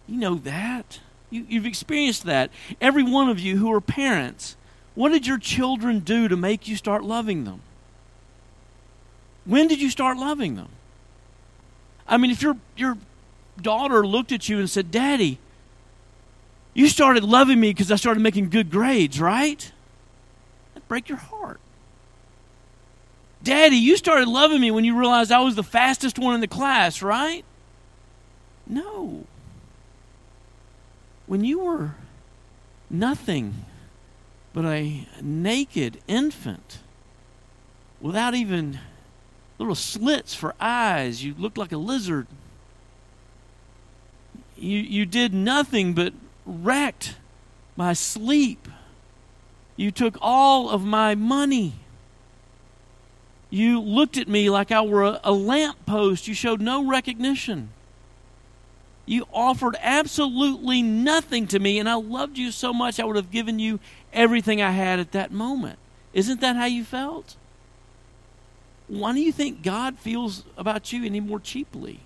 You 0.08 0.18
know 0.18 0.36
that. 0.36 1.00
You, 1.30 1.46
you've 1.50 1.66
experienced 1.66 2.24
that. 2.26 2.52
Every 2.80 3.04
one 3.04 3.30
of 3.30 3.40
you 3.40 3.58
who 3.58 3.72
are 3.72 3.82
parents, 3.82 4.56
what 4.96 5.10
did 5.10 5.26
your 5.26 5.38
children 5.38 6.00
do 6.00 6.28
to 6.28 6.36
make 6.36 6.68
you 6.68 6.76
start 6.76 7.04
loving 7.04 7.44
them? 7.46 7.62
When 9.46 9.68
did 9.68 9.82
you 9.82 9.90
start 9.90 10.18
loving 10.18 10.56
them? 10.56 10.70
I 12.08 12.18
mean, 12.18 12.32
if 12.32 12.42
your, 12.42 12.58
your 12.76 12.98
daughter 13.62 14.06
looked 14.06 14.32
at 14.32 14.48
you 14.48 14.60
and 14.60 14.70
said, 14.70 14.92
Daddy, 14.92 15.40
you 16.74 16.88
started 16.88 17.24
loving 17.24 17.60
me 17.60 17.72
because 17.72 17.92
I 17.92 17.96
started 17.96 18.20
making 18.22 18.50
good 18.50 18.70
grades, 18.70 19.20
right? 19.20 19.72
That'd 20.74 20.88
break 20.88 21.10
your 21.10 21.18
heart. 21.18 21.60
Daddy, 23.42 23.76
you 23.76 23.98
started 23.98 24.28
loving 24.28 24.62
me 24.62 24.72
when 24.72 24.86
you 24.86 24.98
realized 24.98 25.32
I 25.32 25.42
was 25.42 25.56
the 25.56 25.64
fastest 25.64 26.18
one 26.18 26.36
in 26.36 26.42
the 26.42 26.48
class, 26.48 27.02
right? 27.02 27.44
No 28.66 29.26
when 31.34 31.44
you 31.44 31.58
were 31.58 31.96
nothing 32.92 33.66
but 34.54 34.66
a 34.66 35.08
naked 35.20 36.00
infant 36.08 36.78
without 38.00 38.36
even 38.36 38.78
little 39.58 39.74
slits 39.74 40.36
for 40.36 40.54
eyes, 40.60 41.24
you 41.24 41.34
looked 41.36 41.58
like 41.58 41.72
a 41.72 41.78
lizard. 41.78 42.28
You, 44.56 44.78
you 44.78 45.08
did 45.08 45.34
nothing 45.34 45.96
but 45.96 46.14
wrecked 46.46 47.16
my 47.76 47.94
sleep. 47.94 48.68
You 49.76 49.90
took 49.90 50.16
all 50.22 50.70
of 50.70 50.86
my 50.86 51.16
money. 51.16 51.74
You 53.50 53.82
looked 53.82 54.18
at 54.18 54.28
me 54.28 54.52
like 54.52 54.72
I 54.72 54.82
were 54.82 55.02
a, 55.02 55.20
a 55.24 55.32
lamppost. 55.32 56.28
You 56.28 56.36
showed 56.36 56.62
no 56.62 56.86
recognition. 56.86 57.70
You 59.06 59.28
offered 59.34 59.76
absolutely 59.82 60.82
nothing 60.82 61.48
to 61.48 61.60
me, 61.60 61.78
and 61.78 61.90
I 61.90 61.96
loved 61.96 62.38
you 62.38 62.52
so 62.52 62.74
much 62.74 63.00
I 63.00 63.06
would 63.06 63.18
have 63.18 63.32
given 63.32 63.60
you 63.60 63.80
everything 64.14 64.62
I 64.62 64.72
had 64.72 65.00
at 65.00 65.12
that 65.12 65.32
moment. 65.32 65.78
Isn't 66.14 66.42
that 66.42 66.56
how 66.56 66.66
you 66.66 66.84
felt? 66.84 67.36
Why 68.88 69.14
do 69.14 69.20
you 69.20 69.32
think 69.32 69.64
God 69.64 69.98
feels 70.00 70.44
about 70.58 70.94
you 70.94 71.04
any 71.06 71.20
more 71.20 71.40
cheaply? 71.40 72.00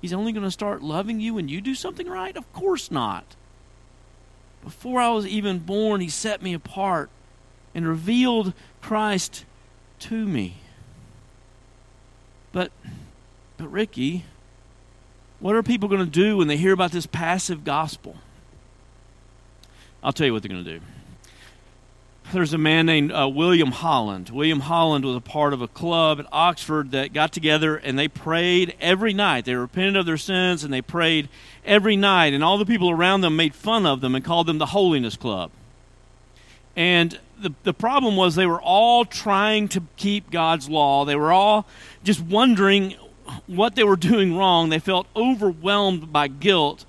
He's 0.00 0.12
only 0.12 0.32
going 0.32 0.44
to 0.44 0.50
start 0.50 0.82
loving 0.82 1.20
you 1.20 1.34
when 1.34 1.48
you 1.48 1.60
do 1.60 1.74
something 1.74 2.08
right? 2.08 2.36
Of 2.36 2.52
course 2.52 2.90
not. 2.90 3.36
Before 4.64 5.00
I 5.00 5.10
was 5.10 5.26
even 5.26 5.58
born, 5.58 6.00
He 6.00 6.08
set 6.08 6.42
me 6.42 6.54
apart 6.54 7.10
and 7.74 7.86
revealed 7.86 8.54
Christ 8.80 9.44
to 10.00 10.26
me. 10.26 10.58
But, 12.52 12.72
but 13.56 13.68
Ricky, 13.68 14.24
what 15.40 15.54
are 15.54 15.62
people 15.62 15.88
going 15.88 16.04
to 16.04 16.10
do 16.10 16.36
when 16.36 16.48
they 16.48 16.56
hear 16.56 16.72
about 16.72 16.92
this 16.92 17.06
passive 17.06 17.64
gospel? 17.64 18.16
I'll 20.02 20.12
tell 20.12 20.26
you 20.26 20.32
what 20.32 20.42
they're 20.42 20.50
going 20.50 20.64
to 20.64 20.78
do. 20.78 20.84
There's 22.32 22.52
a 22.52 22.58
man 22.58 22.84
named 22.84 23.10
uh, 23.10 23.28
William 23.28 23.70
Holland. 23.70 24.28
William 24.28 24.60
Holland 24.60 25.04
was 25.04 25.16
a 25.16 25.20
part 25.20 25.54
of 25.54 25.62
a 25.62 25.68
club 25.68 26.20
at 26.20 26.26
Oxford 26.30 26.90
that 26.90 27.14
got 27.14 27.32
together 27.32 27.76
and 27.76 27.98
they 27.98 28.06
prayed 28.06 28.76
every 28.80 29.14
night. 29.14 29.46
They 29.46 29.54
repented 29.54 29.96
of 29.96 30.04
their 30.04 30.18
sins 30.18 30.62
and 30.62 30.72
they 30.72 30.82
prayed 30.82 31.30
every 31.64 31.96
night. 31.96 32.34
And 32.34 32.44
all 32.44 32.58
the 32.58 32.66
people 32.66 32.90
around 32.90 33.22
them 33.22 33.34
made 33.34 33.54
fun 33.54 33.86
of 33.86 34.02
them 34.02 34.14
and 34.14 34.22
called 34.22 34.46
them 34.46 34.58
the 34.58 34.66
Holiness 34.66 35.16
Club. 35.16 35.50
And 36.76 37.18
the, 37.40 37.54
the 37.62 37.72
problem 37.72 38.14
was 38.14 38.34
they 38.34 38.46
were 38.46 38.60
all 38.60 39.06
trying 39.06 39.68
to 39.68 39.82
keep 39.96 40.30
God's 40.30 40.68
law. 40.68 41.06
They 41.06 41.16
were 41.16 41.32
all 41.32 41.66
just 42.04 42.20
wondering 42.20 42.94
what 43.46 43.74
they 43.74 43.84
were 43.84 43.96
doing 43.96 44.36
wrong. 44.36 44.68
They 44.68 44.78
felt 44.78 45.06
overwhelmed 45.16 46.12
by 46.12 46.28
guilt. 46.28 46.84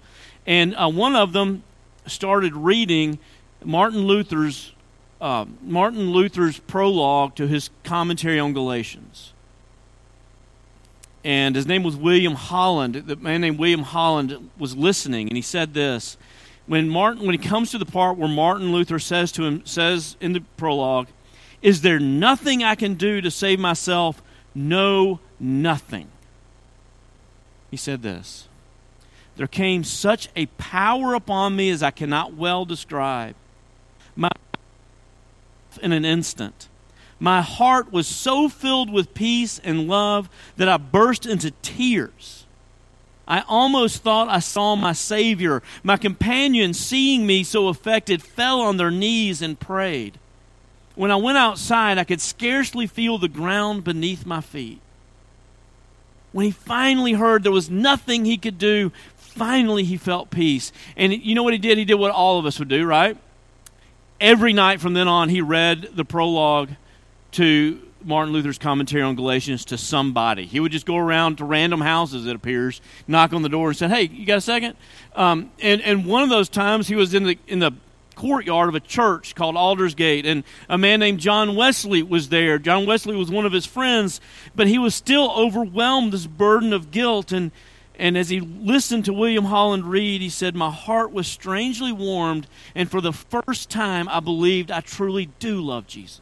And 0.46 0.76
uh, 0.76 0.90
one 0.90 1.16
of 1.16 1.34
them 1.34 1.64
started 2.06 2.56
reading 2.56 3.20
Martin 3.64 4.00
Luther's 4.00 4.74
uh, 5.22 5.46
Martin 5.62 6.12
Luther's 6.12 6.60
prologue 6.60 7.36
to 7.36 7.46
his 7.46 7.70
commentary 7.84 8.40
on 8.40 8.54
Galatians. 8.54 9.34
And 11.26 11.58
his 11.58 11.68
name 11.68 11.84
was 11.84 11.98
William 11.98 12.36
Holland. 12.36 12.96
The 12.96 13.18
man 13.18 13.42
named 13.42 13.60
William 13.60 13.84
Holland 13.84 14.50
was 14.58 14.78
listening, 14.78 15.28
and 15.28 15.36
he 15.36 15.42
said 15.42 15.74
this: 15.74 16.16
when 16.68 16.88
Martin, 16.88 17.26
when 17.26 17.38
he 17.38 17.48
comes 17.50 17.72
to 17.72 17.78
the 17.78 17.86
part 17.86 18.18
where 18.18 18.30
Martin 18.30 18.72
Luther 18.72 19.00
says 19.00 19.34
to 19.34 19.44
him, 19.44 19.66
says 19.66 20.16
in 20.22 20.32
the 20.32 20.40
prologue, 20.56 21.08
"Is 21.62 21.82
there 21.82 22.00
nothing 22.00 22.64
I 22.64 22.76
can 22.76 22.94
do 22.94 23.20
to 23.20 23.30
save 23.30 23.60
myself?" 23.60 24.22
No, 24.56 25.20
nothing 25.40 26.08
he 27.70 27.78
said 27.78 28.02
this 28.02 28.48
There 29.36 29.48
came 29.48 29.84
such 29.84 30.30
a 30.36 30.48
power 30.58 31.14
upon 31.14 31.56
me 31.56 31.70
as 31.70 31.84
I 31.84 31.92
cannot 31.92 32.34
well 32.34 32.66
describe. 32.66 33.36
My 34.16 34.30
in 35.82 35.92
an 35.92 36.06
instant. 36.06 36.68
My 37.20 37.42
heart 37.42 37.92
was 37.92 38.08
so 38.08 38.50
filled 38.50 38.90
with 38.90 39.14
peace 39.14 39.60
and 39.64 39.88
love 39.88 40.30
that 40.56 40.70
I 40.70 40.78
burst 40.78 41.26
into 41.26 41.52
tears. 41.62 42.46
I 43.28 43.44
almost 43.48 44.02
thought 44.02 44.30
I 44.30 44.40
saw 44.40 44.76
my 44.76 44.94
Savior. 44.94 45.62
My 45.84 45.98
companions, 45.98 46.80
seeing 46.80 47.28
me 47.28 47.44
so 47.44 47.68
affected, 47.68 48.24
fell 48.24 48.62
on 48.62 48.78
their 48.78 48.90
knees 48.90 49.42
and 49.42 49.60
prayed. 49.60 50.18
When 50.96 51.12
I 51.12 51.18
went 51.18 51.38
outside, 51.38 51.98
I 51.98 52.06
could 52.06 52.22
scarcely 52.22 52.88
feel 52.88 53.18
the 53.18 53.28
ground 53.28 53.84
beneath 53.84 54.26
my 54.26 54.42
feet 54.42 54.82
when 56.32 56.46
he 56.46 56.52
finally 56.52 57.14
heard 57.14 57.44
there 57.44 57.52
was 57.52 57.70
nothing 57.70 58.26
he 58.26 58.38
could 58.38 58.58
do, 58.58 58.92
finally 59.16 59.84
he 59.84 59.98
felt 59.98 60.30
peace. 60.30 60.72
And 60.96 61.14
you 61.14 61.36
know 61.36 61.44
what 61.44 61.54
he 61.54 61.60
did? 61.60 61.78
He 61.78 61.86
did 61.86 61.96
what 61.96 62.12
all 62.12 62.40
of 62.40 62.46
us 62.46 62.60
would 62.60 62.68
do, 62.68 62.86
right? 62.86 63.18
Every 64.20 64.54
night 64.54 64.82
from 64.82 64.94
then 64.94 65.08
on, 65.08 65.30
he 65.30 65.42
read 65.42 65.90
the 65.94 66.06
prologue 66.06 66.72
to 67.34 67.82
Martin 68.04 68.34
Luther's 68.34 68.58
commentary 68.58 69.04
on 69.04 69.16
Galatians 69.16 69.66
to 69.66 69.78
somebody. 69.78 70.46
He 70.46 70.60
would 70.60 70.72
just 70.72 70.86
go 70.86 70.98
around 70.98 71.38
to 71.38 71.46
random 71.46 71.82
houses, 71.82 72.26
it 72.26 72.36
appears, 72.36 72.82
knock 73.08 73.34
on 73.34 73.42
the 73.42 73.50
door 73.50 73.70
and 73.70 73.78
say, 73.78 73.88
"Hey, 73.88 74.04
you 74.04 74.26
got 74.26 74.38
a 74.38 74.42
second? 74.42 74.76
Um, 75.16 75.52
and 75.62 75.82
and 75.82 76.06
one 76.06 76.24
of 76.24 76.30
those 76.30 76.50
times 76.50 76.88
he 76.88 76.96
was 76.96 77.14
in 77.14 77.24
the 77.24 77.38
in 77.48 77.60
the 77.60 77.72
courtyard 78.20 78.68
of 78.68 78.76
a 78.76 78.82
church 78.82 79.34
called 79.34 79.56
Aldersgate, 79.56 80.26
and 80.26 80.44
a 80.68 80.78
man 80.78 81.00
named 81.00 81.22
John 81.22 81.56
Wesley 81.56 82.04
was 82.04 82.28
there. 82.28 82.60
John 82.60 82.86
Wesley 82.86 83.16
was 83.16 83.32
one 83.32 83.46
of 83.46 83.54
his 83.54 83.66
friends, 83.66 84.20
but 84.54 84.68
he 84.68 84.78
was 84.78 84.94
still 84.94 85.32
overwhelmed 85.32 86.12
this 86.12 86.28
burden 86.28 86.74
of 86.74 86.92
guilt 86.92 87.32
and. 87.32 87.52
And 88.02 88.18
as 88.18 88.30
he 88.30 88.40
listened 88.40 89.04
to 89.06 89.14
William 89.14 89.44
Holland 89.44 89.84
read, 89.84 90.22
he 90.22 90.30
said, 90.30 90.56
My 90.56 90.72
heart 90.72 91.12
was 91.12 91.28
strangely 91.28 91.92
warmed, 91.92 92.48
and 92.74 92.90
for 92.90 93.02
the 93.02 93.12
first 93.12 93.70
time 93.70 94.08
I 94.08 94.22
believed 94.22 94.72
I 94.72 94.80
truly 94.80 95.26
do 95.40 95.60
love 95.60 95.86
Jesus. 95.86 96.22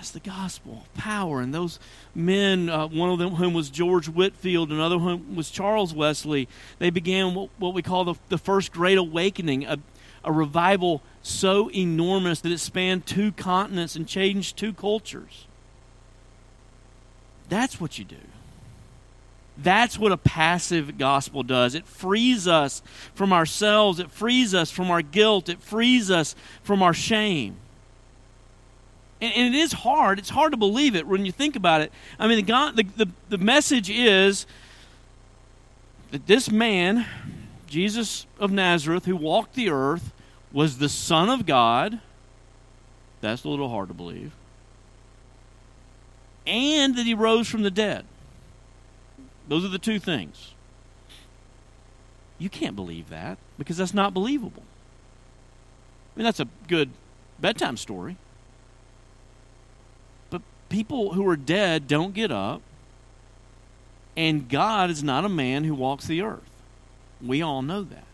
That's 0.00 0.12
the 0.12 0.20
gospel 0.20 0.84
power. 0.94 1.42
And 1.42 1.52
those 1.52 1.78
men, 2.14 2.70
uh, 2.70 2.86
one 2.86 3.10
of 3.10 3.18
them 3.18 3.34
whom 3.34 3.52
was 3.52 3.68
George 3.68 4.08
Whitefield, 4.08 4.72
another 4.72 4.98
whom 4.98 5.36
was 5.36 5.50
Charles 5.50 5.92
Wesley, 5.92 6.48
they 6.78 6.88
began 6.88 7.34
what, 7.34 7.50
what 7.58 7.74
we 7.74 7.82
call 7.82 8.04
the, 8.04 8.14
the 8.30 8.38
first 8.38 8.72
great 8.72 8.96
awakening, 8.96 9.66
a, 9.66 9.78
a 10.24 10.32
revival 10.32 11.02
so 11.20 11.70
enormous 11.72 12.40
that 12.40 12.50
it 12.50 12.60
spanned 12.60 13.04
two 13.04 13.30
continents 13.32 13.94
and 13.94 14.08
changed 14.08 14.56
two 14.56 14.72
cultures. 14.72 15.46
That's 17.50 17.78
what 17.78 17.98
you 17.98 18.06
do. 18.06 18.16
That's 19.58 19.98
what 19.98 20.12
a 20.12 20.16
passive 20.16 20.96
gospel 20.96 21.42
does. 21.42 21.74
It 21.74 21.84
frees 21.84 22.48
us 22.48 22.80
from 23.12 23.34
ourselves, 23.34 24.00
it 24.00 24.10
frees 24.10 24.54
us 24.54 24.70
from 24.70 24.90
our 24.90 25.02
guilt, 25.02 25.50
it 25.50 25.60
frees 25.60 26.10
us 26.10 26.34
from 26.62 26.82
our 26.82 26.94
shame. 26.94 27.56
And, 29.20 29.34
and, 29.34 29.54
it 29.54 29.58
is 29.58 29.72
hard. 29.72 30.18
It's 30.18 30.30
hard 30.30 30.52
to 30.52 30.56
believe 30.56 30.96
it 30.96 31.06
when 31.06 31.26
you 31.26 31.32
think 31.32 31.56
about 31.56 31.82
it. 31.82 31.92
I 32.18 32.26
mean, 32.26 32.36
the, 32.36 32.42
God, 32.42 32.76
the, 32.76 32.84
the, 32.96 33.08
the 33.28 33.38
message 33.38 33.90
is 33.90 34.46
that 36.10 36.26
this 36.26 36.50
man, 36.50 37.06
Jesus 37.66 38.26
of 38.38 38.50
Nazareth, 38.50 39.04
who 39.04 39.16
walked 39.16 39.54
the 39.54 39.70
earth, 39.70 40.12
was 40.52 40.78
the 40.78 40.88
Son 40.88 41.28
of 41.28 41.46
God. 41.46 42.00
That's 43.20 43.44
a 43.44 43.48
little 43.48 43.68
hard 43.68 43.88
to 43.88 43.94
believe. 43.94 44.32
And 46.46 46.96
that 46.96 47.04
he 47.04 47.14
rose 47.14 47.48
from 47.48 47.62
the 47.62 47.70
dead. 47.70 48.06
Those 49.48 49.64
are 49.64 49.68
the 49.68 49.78
two 49.78 49.98
things. 49.98 50.54
You 52.38 52.48
can't 52.48 52.74
believe 52.74 53.10
that 53.10 53.36
because 53.58 53.76
that's 53.76 53.92
not 53.92 54.14
believable. 54.14 54.62
I 56.16 56.18
mean, 56.18 56.24
that's 56.24 56.40
a 56.40 56.48
good 56.66 56.90
bedtime 57.38 57.76
story 57.76 58.16
people 60.70 61.12
who 61.12 61.28
are 61.28 61.36
dead 61.36 61.86
don't 61.86 62.14
get 62.14 62.32
up, 62.32 62.62
and 64.16 64.48
God 64.48 64.88
is 64.88 65.02
not 65.02 65.26
a 65.26 65.28
man 65.28 65.64
who 65.64 65.74
walks 65.74 66.06
the 66.06 66.22
earth. 66.22 66.50
We 67.20 67.42
all 67.42 67.60
know 67.60 67.82
that. 67.82 68.04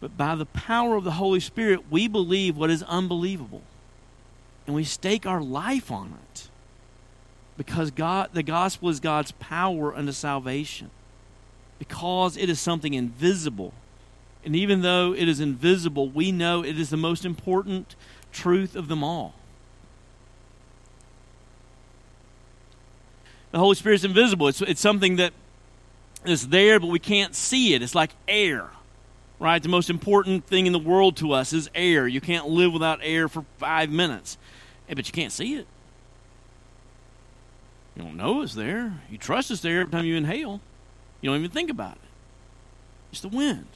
But 0.00 0.16
by 0.16 0.36
the 0.36 0.46
power 0.46 0.94
of 0.94 1.02
the 1.02 1.12
Holy 1.12 1.40
Spirit, 1.40 1.90
we 1.90 2.06
believe 2.06 2.56
what 2.56 2.70
is 2.70 2.84
unbelievable. 2.84 3.62
And 4.66 4.76
we 4.76 4.84
stake 4.84 5.26
our 5.26 5.42
life 5.42 5.90
on 5.90 6.16
it. 6.32 6.48
Because 7.56 7.90
God 7.90 8.30
the 8.32 8.44
gospel 8.44 8.88
is 8.88 9.00
God's 9.00 9.32
power 9.32 9.94
unto 9.94 10.12
salvation. 10.12 10.90
Because 11.80 12.36
it 12.36 12.48
is 12.48 12.60
something 12.60 12.94
invisible. 12.94 13.72
And 14.44 14.54
even 14.54 14.82
though 14.82 15.12
it 15.12 15.28
is 15.28 15.40
invisible, 15.40 16.08
we 16.08 16.30
know 16.30 16.62
it 16.62 16.78
is 16.78 16.90
the 16.90 16.96
most 16.96 17.24
important 17.24 17.96
truth 18.30 18.76
of 18.76 18.86
them 18.86 19.02
all. 19.02 19.34
The 23.50 23.58
Holy 23.58 23.74
Spirit's 23.74 24.04
invisible. 24.04 24.48
It's, 24.48 24.60
it's 24.62 24.80
something 24.80 25.16
that 25.16 25.32
is 26.24 26.48
there, 26.48 26.80
but 26.80 26.88
we 26.88 26.98
can't 26.98 27.34
see 27.34 27.74
it. 27.74 27.82
It's 27.82 27.94
like 27.94 28.10
air, 28.26 28.68
right? 29.38 29.62
The 29.62 29.68
most 29.68 29.90
important 29.90 30.46
thing 30.46 30.66
in 30.66 30.72
the 30.72 30.78
world 30.78 31.16
to 31.18 31.32
us 31.32 31.52
is 31.52 31.70
air. 31.74 32.06
You 32.06 32.20
can't 32.20 32.48
live 32.48 32.72
without 32.72 33.00
air 33.02 33.28
for 33.28 33.44
five 33.58 33.90
minutes, 33.90 34.36
but 34.88 35.06
you 35.06 35.12
can't 35.12 35.32
see 35.32 35.54
it. 35.54 35.66
You 37.96 38.02
don't 38.04 38.16
know 38.16 38.42
it's 38.42 38.54
there. 38.54 39.00
You 39.10 39.18
trust 39.18 39.50
it's 39.50 39.60
there 39.60 39.80
every 39.80 39.90
time 39.90 40.04
you 40.04 40.16
inhale. 40.16 40.60
You 41.20 41.30
don't 41.30 41.38
even 41.38 41.50
think 41.50 41.70
about 41.70 41.96
it. 41.96 42.08
It's 43.10 43.20
the 43.20 43.28
wind. 43.28 43.66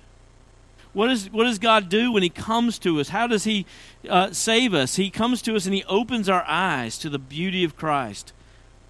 What, 0.93 1.11
is, 1.11 1.31
what 1.31 1.45
does 1.45 1.59
God 1.59 1.89
do 1.89 2.13
when 2.13 2.23
He 2.23 2.29
comes 2.29 2.79
to 2.81 3.01
us? 3.01 3.09
How 3.09 3.27
does 3.27 3.45
He 3.45 3.67
uh, 4.09 4.33
save 4.33 4.75
us? 4.75 4.97
He 4.97 5.11
comes 5.11 5.43
to 5.43 5.57
us 5.57 5.65
and 5.65 5.75
He 5.75 5.85
opens 5.85 6.29
our 6.29 6.45
eyes 6.47 6.99
to 6.99 7.09
the 7.09 7.19
beauty 7.19 7.65
of 7.65 7.77
Christ. 7.77 8.33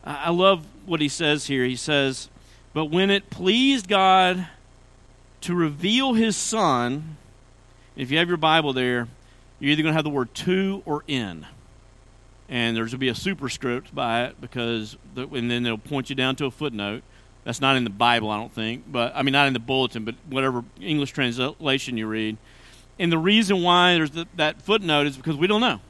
I 0.04 0.30
love 0.30 0.66
what 0.86 1.00
he 1.00 1.08
says 1.08 1.46
here. 1.46 1.64
He 1.64 1.76
says, 1.76 2.28
But 2.72 2.86
when 2.86 3.10
it 3.10 3.30
pleased 3.30 3.88
God 3.88 4.48
to 5.42 5.54
reveal 5.54 6.14
his 6.14 6.36
Son, 6.36 7.16
if 7.96 8.10
you 8.10 8.18
have 8.18 8.28
your 8.28 8.36
Bible 8.36 8.72
there, 8.72 9.08
you're 9.60 9.72
either 9.72 9.82
going 9.82 9.92
to 9.92 9.96
have 9.96 10.04
the 10.04 10.10
word 10.10 10.34
to 10.34 10.82
or 10.86 11.04
in. 11.06 11.46
And 12.48 12.76
there's 12.76 12.90
going 12.90 12.90
to 12.90 12.98
be 12.98 13.08
a 13.08 13.14
superscript 13.14 13.94
by 13.94 14.24
it 14.24 14.40
because, 14.40 14.96
the, 15.14 15.26
and 15.28 15.50
then 15.50 15.64
it'll 15.64 15.78
point 15.78 16.10
you 16.10 16.16
down 16.16 16.36
to 16.36 16.46
a 16.46 16.50
footnote. 16.50 17.02
That's 17.44 17.60
not 17.60 17.76
in 17.76 17.84
the 17.84 17.90
Bible, 17.90 18.30
I 18.30 18.36
don't 18.36 18.52
think, 18.52 18.84
but 18.90 19.12
I 19.14 19.22
mean, 19.22 19.32
not 19.32 19.46
in 19.46 19.52
the 19.52 19.58
bulletin, 19.58 20.04
but 20.04 20.14
whatever 20.28 20.64
English 20.80 21.12
translation 21.12 21.96
you 21.96 22.06
read. 22.06 22.36
And 22.98 23.10
the 23.10 23.18
reason 23.18 23.62
why 23.62 23.94
there's 23.94 24.10
the, 24.10 24.26
that 24.36 24.62
footnote 24.62 25.06
is 25.06 25.16
because 25.16 25.36
we 25.36 25.46
don't 25.46 25.60
know. 25.60 25.80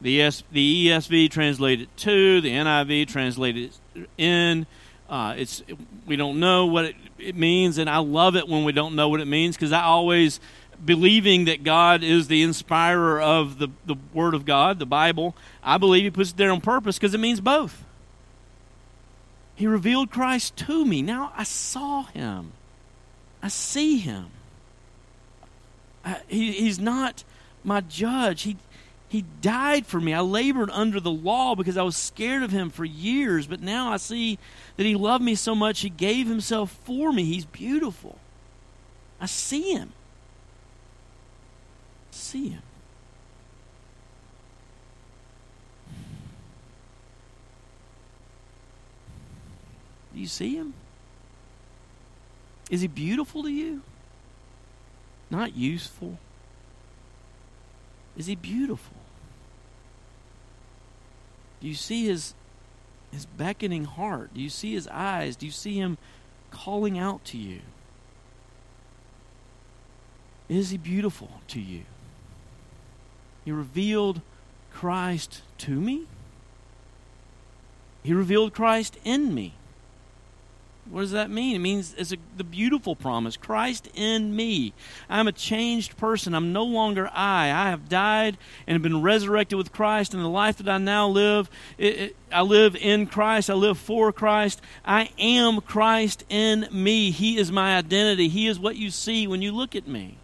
The, 0.00 0.22
ES, 0.22 0.44
the 0.50 0.88
ESV 0.88 1.30
translated 1.30 1.94
to, 1.98 2.40
the 2.40 2.50
NIV 2.50 3.08
translated 3.08 3.72
in. 4.16 4.66
Uh, 5.08 5.34
it's 5.36 5.62
we 6.06 6.16
don't 6.16 6.38
know 6.38 6.66
what 6.66 6.86
it, 6.86 6.96
it, 7.18 7.36
means, 7.36 7.78
and 7.78 7.90
I 7.90 7.98
love 7.98 8.36
it 8.36 8.48
when 8.48 8.64
we 8.64 8.72
don't 8.72 8.94
know 8.94 9.08
what 9.08 9.20
it 9.20 9.26
means 9.26 9.56
because 9.56 9.72
I 9.72 9.82
always 9.82 10.40
believing 10.82 11.46
that 11.46 11.64
God 11.64 12.02
is 12.02 12.28
the 12.28 12.42
inspirer 12.42 13.20
of 13.20 13.58
the, 13.58 13.68
the 13.86 13.96
Word 14.14 14.34
of 14.34 14.44
God, 14.44 14.78
the 14.78 14.86
Bible. 14.86 15.36
I 15.62 15.78
believe 15.78 16.04
He 16.04 16.10
puts 16.10 16.30
it 16.30 16.36
there 16.36 16.50
on 16.50 16.60
purpose 16.60 16.96
because 16.96 17.12
it 17.12 17.18
means 17.18 17.40
both. 17.40 17.84
He 19.54 19.66
revealed 19.66 20.10
Christ 20.10 20.56
to 20.58 20.86
me. 20.86 21.02
Now 21.02 21.32
I 21.36 21.42
saw 21.42 22.04
Him. 22.04 22.52
I 23.42 23.48
see 23.48 23.98
Him. 23.98 24.26
I, 26.04 26.20
he, 26.28 26.52
he's 26.52 26.78
not 26.78 27.24
my 27.62 27.80
judge. 27.80 28.42
He 28.42 28.56
he 29.10 29.24
died 29.40 29.86
for 29.86 30.00
me. 30.00 30.14
I 30.14 30.20
labored 30.20 30.70
under 30.70 31.00
the 31.00 31.10
law 31.10 31.56
because 31.56 31.76
I 31.76 31.82
was 31.82 31.96
scared 31.96 32.44
of 32.44 32.52
him 32.52 32.70
for 32.70 32.84
years, 32.84 33.48
but 33.48 33.60
now 33.60 33.92
I 33.92 33.96
see 33.96 34.38
that 34.76 34.86
he 34.86 34.94
loved 34.94 35.24
me 35.24 35.34
so 35.34 35.52
much 35.52 35.80
he 35.80 35.90
gave 35.90 36.28
himself 36.28 36.70
for 36.84 37.10
me. 37.10 37.24
He's 37.24 37.44
beautiful. 37.44 38.18
I 39.20 39.26
see 39.26 39.72
him. 39.72 39.92
I 42.12 42.14
see 42.14 42.48
him. 42.50 42.62
Do 50.14 50.20
you 50.20 50.28
see 50.28 50.54
him? 50.54 50.72
Is 52.70 52.80
he 52.80 52.86
beautiful 52.86 53.42
to 53.42 53.50
you? 53.50 53.82
Not 55.30 55.56
useful. 55.56 56.16
Is 58.16 58.26
he 58.26 58.36
beautiful? 58.36 58.99
Do 61.60 61.68
you 61.68 61.74
see 61.74 62.06
his 62.06 62.34
his 63.12 63.26
beckoning 63.26 63.84
heart? 63.84 64.34
Do 64.34 64.40
you 64.40 64.48
see 64.48 64.72
his 64.74 64.86
eyes? 64.88 65.36
Do 65.36 65.46
you 65.46 65.52
see 65.52 65.76
him 65.76 65.98
calling 66.50 66.98
out 66.98 67.24
to 67.26 67.38
you? 67.38 67.60
Is 70.48 70.70
he 70.70 70.78
beautiful 70.78 71.40
to 71.48 71.60
you? 71.60 71.82
He 73.44 73.52
revealed 73.52 74.20
Christ 74.72 75.42
to 75.58 75.72
me. 75.72 76.06
He 78.02 78.14
revealed 78.14 78.52
Christ 78.52 78.96
in 79.04 79.34
me. 79.34 79.54
What 80.90 81.02
does 81.02 81.12
that 81.12 81.30
mean? 81.30 81.54
It 81.54 81.60
means 81.60 81.94
it's 81.96 82.12
a, 82.12 82.16
the 82.36 82.42
beautiful 82.42 82.96
promise 82.96 83.36
Christ 83.36 83.88
in 83.94 84.34
me. 84.34 84.72
I'm 85.08 85.28
a 85.28 85.32
changed 85.32 85.96
person. 85.96 86.34
I'm 86.34 86.52
no 86.52 86.64
longer 86.64 87.08
I. 87.14 87.44
I 87.44 87.70
have 87.70 87.88
died 87.88 88.36
and 88.66 88.74
have 88.74 88.82
been 88.82 89.00
resurrected 89.00 89.56
with 89.56 89.72
Christ, 89.72 90.14
and 90.14 90.22
the 90.22 90.28
life 90.28 90.56
that 90.56 90.68
I 90.68 90.78
now 90.78 91.06
live, 91.06 91.48
it, 91.78 91.96
it, 91.96 92.16
I 92.32 92.42
live 92.42 92.74
in 92.74 93.06
Christ. 93.06 93.48
I 93.48 93.54
live 93.54 93.78
for 93.78 94.12
Christ. 94.12 94.60
I 94.84 95.10
am 95.16 95.60
Christ 95.60 96.24
in 96.28 96.66
me. 96.72 97.12
He 97.12 97.38
is 97.38 97.52
my 97.52 97.76
identity. 97.76 98.28
He 98.28 98.48
is 98.48 98.58
what 98.58 98.74
you 98.74 98.90
see 98.90 99.28
when 99.28 99.42
you 99.42 99.52
look 99.52 99.76
at 99.76 99.86
me. 99.86 100.16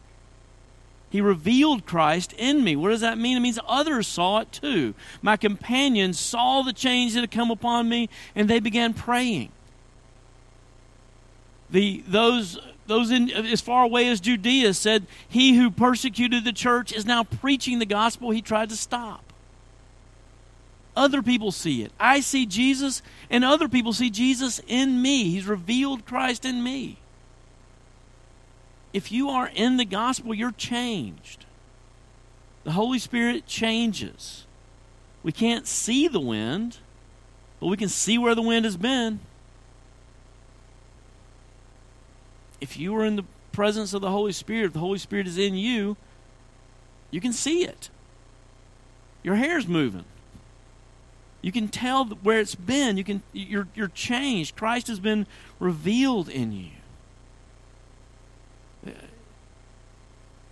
He 1.10 1.20
revealed 1.20 1.86
Christ 1.86 2.32
in 2.36 2.64
me. 2.64 2.74
What 2.74 2.88
does 2.88 3.02
that 3.02 3.18
mean? 3.18 3.36
It 3.36 3.40
means 3.40 3.60
others 3.68 4.08
saw 4.08 4.40
it 4.40 4.50
too. 4.50 4.94
My 5.22 5.36
companions 5.36 6.18
saw 6.18 6.62
the 6.62 6.72
change 6.72 7.14
that 7.14 7.20
had 7.20 7.30
come 7.30 7.52
upon 7.52 7.88
me, 7.88 8.08
and 8.34 8.50
they 8.50 8.58
began 8.58 8.92
praying. 8.92 9.52
The, 11.70 12.02
those 12.06 12.58
those 12.86 13.10
in 13.10 13.30
as 13.30 13.60
far 13.60 13.82
away 13.82 14.08
as 14.08 14.20
Judea 14.20 14.74
said, 14.74 15.06
He 15.28 15.56
who 15.56 15.70
persecuted 15.70 16.44
the 16.44 16.52
church 16.52 16.92
is 16.92 17.04
now 17.04 17.24
preaching 17.24 17.78
the 17.78 17.86
gospel 17.86 18.30
he 18.30 18.42
tried 18.42 18.68
to 18.70 18.76
stop. 18.76 19.22
Other 20.96 21.20
people 21.20 21.52
see 21.52 21.82
it. 21.82 21.92
I 22.00 22.20
see 22.20 22.46
Jesus, 22.46 23.02
and 23.28 23.44
other 23.44 23.68
people 23.68 23.92
see 23.92 24.08
Jesus 24.08 24.60
in 24.66 25.02
me. 25.02 25.24
He's 25.24 25.46
revealed 25.46 26.06
Christ 26.06 26.44
in 26.44 26.62
me. 26.62 26.98
If 28.94 29.12
you 29.12 29.28
are 29.28 29.48
in 29.48 29.76
the 29.76 29.84
gospel, 29.84 30.32
you're 30.32 30.52
changed. 30.52 31.44
The 32.64 32.72
Holy 32.72 32.98
Spirit 32.98 33.46
changes. 33.46 34.46
We 35.22 35.32
can't 35.32 35.66
see 35.66 36.08
the 36.08 36.20
wind, 36.20 36.78
but 37.60 37.66
we 37.66 37.76
can 37.76 37.90
see 37.90 38.16
where 38.16 38.34
the 38.34 38.42
wind 38.42 38.64
has 38.64 38.78
been. 38.78 39.20
If 42.60 42.78
you 42.78 42.94
are 42.96 43.04
in 43.04 43.16
the 43.16 43.24
presence 43.52 43.94
of 43.94 44.02
the 44.02 44.10
Holy 44.10 44.32
Spirit, 44.32 44.66
if 44.66 44.72
the 44.72 44.78
Holy 44.78 44.98
Spirit 44.98 45.26
is 45.26 45.38
in 45.38 45.54
you, 45.54 45.96
you 47.10 47.20
can 47.20 47.32
see 47.32 47.64
it. 47.64 47.90
Your 49.22 49.36
hair's 49.36 49.66
moving. 49.66 50.04
You 51.42 51.52
can 51.52 51.68
tell 51.68 52.06
where 52.06 52.40
it's 52.40 52.54
been. 52.54 52.96
You 52.96 53.04
can 53.04 53.22
you're 53.32 53.68
you're 53.74 53.88
changed. 53.88 54.56
Christ 54.56 54.88
has 54.88 54.98
been 54.98 55.26
revealed 55.60 56.28
in 56.28 56.52
you. 56.52 56.70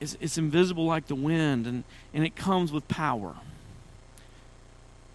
It's, 0.00 0.16
it's 0.20 0.38
invisible 0.38 0.84
like 0.84 1.06
the 1.06 1.14
wind, 1.14 1.66
and, 1.66 1.84
and 2.12 2.24
it 2.24 2.36
comes 2.36 2.72
with 2.72 2.86
power. 2.88 3.36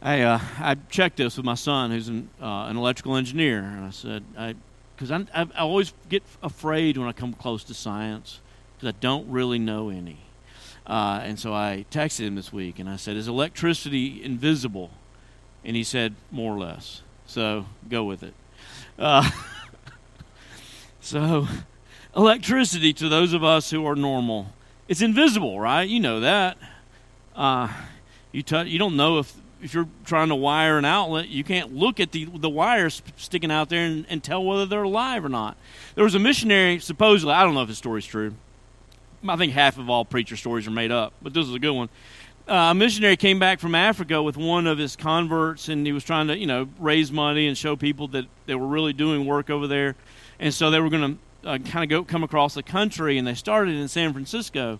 I 0.01 0.21
uh, 0.21 0.39
I 0.59 0.75
checked 0.89 1.17
this 1.17 1.37
with 1.37 1.45
my 1.45 1.55
son, 1.55 1.91
who's 1.91 2.07
an, 2.07 2.29
uh, 2.41 2.65
an 2.67 2.77
electrical 2.77 3.15
engineer, 3.15 3.59
and 3.59 3.85
I 3.85 3.89
said 3.91 4.23
I 4.37 4.55
because 4.99 5.11
I, 5.11 5.41
I, 5.55 5.61
always 5.61 5.93
get 6.09 6.23
afraid 6.43 6.97
when 6.97 7.07
I 7.07 7.13
come 7.13 7.31
close 7.31 7.63
to 7.65 7.73
science 7.73 8.41
because 8.75 8.93
I 8.93 8.97
don't 8.99 9.29
really 9.29 9.57
know 9.57 9.87
any. 9.87 10.19
Uh, 10.85 11.21
and 11.23 11.39
so 11.39 11.53
I 11.53 11.85
texted 11.89 12.25
him 12.25 12.35
this 12.35 12.51
week 12.51 12.79
and 12.79 12.89
I 12.89 12.97
said, 12.97 13.15
Is 13.15 13.29
electricity 13.29 14.21
invisible? 14.21 14.91
And 15.63 15.77
he 15.77 15.85
said, 15.85 16.15
More 16.31 16.53
or 16.53 16.59
less. 16.59 17.01
So 17.25 17.65
go 17.87 18.03
with 18.03 18.23
it. 18.23 18.33
Uh, 18.97 19.29
so, 20.99 21.47
electricity 22.13 22.91
to 22.91 23.07
those 23.07 23.31
of 23.31 23.41
us 23.41 23.71
who 23.71 23.87
are 23.87 23.95
normal, 23.95 24.47
it's 24.89 25.01
invisible, 25.01 25.61
right? 25.61 25.87
You 25.87 26.01
know 26.01 26.19
that. 26.19 26.57
Uh, 27.37 27.69
you, 28.33 28.43
t- 28.43 28.63
you 28.63 28.77
don't 28.77 28.97
know 28.97 29.19
if 29.19 29.33
if 29.61 29.73
you're 29.73 29.87
trying 30.05 30.29
to 30.29 30.35
wire 30.35 30.77
an 30.77 30.85
outlet, 30.85 31.27
you 31.29 31.43
can't 31.43 31.75
look 31.75 31.99
at 31.99 32.11
the 32.11 32.25
the 32.25 32.49
wires 32.49 33.01
sticking 33.17 33.51
out 33.51 33.69
there 33.69 33.85
and, 33.85 34.05
and 34.09 34.23
tell 34.23 34.43
whether 34.43 34.65
they're 34.65 34.83
alive 34.83 35.25
or 35.25 35.29
not. 35.29 35.57
There 35.95 36.03
was 36.03 36.15
a 36.15 36.19
missionary, 36.19 36.79
supposedly, 36.79 37.33
I 37.33 37.43
don't 37.43 37.53
know 37.53 37.61
if 37.63 37.69
his 37.69 37.77
story's 37.77 38.05
true. 38.05 38.33
I 39.27 39.35
think 39.35 39.53
half 39.53 39.77
of 39.77 39.89
all 39.89 40.05
preacher 40.05 40.37
stories 40.37 40.65
are 40.67 40.71
made 40.71 40.91
up, 40.91 41.13
but 41.21 41.33
this 41.33 41.45
is 41.45 41.53
a 41.53 41.59
good 41.59 41.73
one. 41.73 41.89
Uh, 42.47 42.71
a 42.71 42.73
missionary 42.73 43.15
came 43.15 43.37
back 43.37 43.59
from 43.59 43.75
Africa 43.75 44.23
with 44.23 44.35
one 44.37 44.65
of 44.65 44.77
his 44.77 44.95
converts, 44.95 45.69
and 45.69 45.85
he 45.85 45.91
was 45.91 46.03
trying 46.03 46.27
to, 46.27 46.37
you 46.37 46.47
know, 46.47 46.67
raise 46.79 47.11
money 47.11 47.47
and 47.47 47.55
show 47.57 47.75
people 47.75 48.07
that 48.07 48.25
they 48.47 48.55
were 48.55 48.65
really 48.65 48.93
doing 48.93 49.25
work 49.25 49.49
over 49.49 49.67
there. 49.67 49.95
And 50.39 50.51
so 50.53 50.71
they 50.71 50.79
were 50.79 50.89
going 50.89 51.19
to 51.43 51.47
uh, 51.49 51.57
kind 51.59 51.83
of 51.83 51.89
go 51.89 52.03
come 52.03 52.23
across 52.23 52.55
the 52.55 52.63
country, 52.63 53.17
and 53.17 53.27
they 53.27 53.35
started 53.35 53.75
in 53.75 53.87
San 53.87 54.13
Francisco 54.13 54.79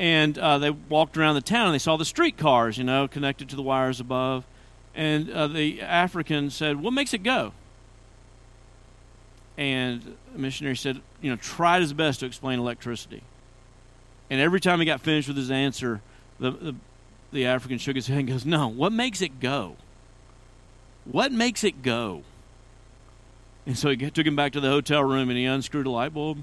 and 0.00 0.38
uh, 0.38 0.56
they 0.56 0.70
walked 0.70 1.18
around 1.18 1.34
the 1.34 1.42
town 1.42 1.66
and 1.66 1.74
they 1.74 1.78
saw 1.78 1.98
the 1.98 2.06
streetcars, 2.06 2.78
you 2.78 2.84
know, 2.84 3.06
connected 3.06 3.50
to 3.50 3.56
the 3.56 3.62
wires 3.62 4.00
above. 4.00 4.46
And 4.94 5.30
uh, 5.30 5.46
the 5.46 5.82
African 5.82 6.48
said, 6.48 6.80
"What 6.80 6.92
makes 6.94 7.12
it 7.12 7.22
go?" 7.22 7.52
And 9.58 10.16
the 10.32 10.38
missionary 10.38 10.76
said, 10.76 11.02
"You 11.20 11.30
know, 11.30 11.36
tried 11.36 11.82
his 11.82 11.92
best 11.92 12.20
to 12.20 12.26
explain 12.26 12.58
electricity." 12.58 13.22
And 14.30 14.40
every 14.40 14.58
time 14.58 14.80
he 14.80 14.86
got 14.86 15.02
finished 15.02 15.28
with 15.28 15.36
his 15.36 15.50
answer, 15.50 16.00
the, 16.38 16.50
the, 16.52 16.74
the 17.30 17.46
African 17.46 17.76
shook 17.76 17.96
his 17.96 18.06
head 18.08 18.20
and 18.20 18.28
goes, 18.28 18.46
"No, 18.46 18.68
what 18.68 18.92
makes 18.92 19.20
it 19.20 19.38
go? 19.38 19.76
What 21.04 21.30
makes 21.30 21.62
it 21.62 21.82
go?" 21.82 22.22
And 23.66 23.76
so 23.76 23.90
he 23.90 24.10
took 24.10 24.26
him 24.26 24.34
back 24.34 24.52
to 24.52 24.60
the 24.60 24.70
hotel 24.70 25.04
room 25.04 25.28
and 25.28 25.38
he 25.38 25.44
unscrewed 25.44 25.86
a 25.86 25.90
light 25.90 26.14
bulb. 26.14 26.38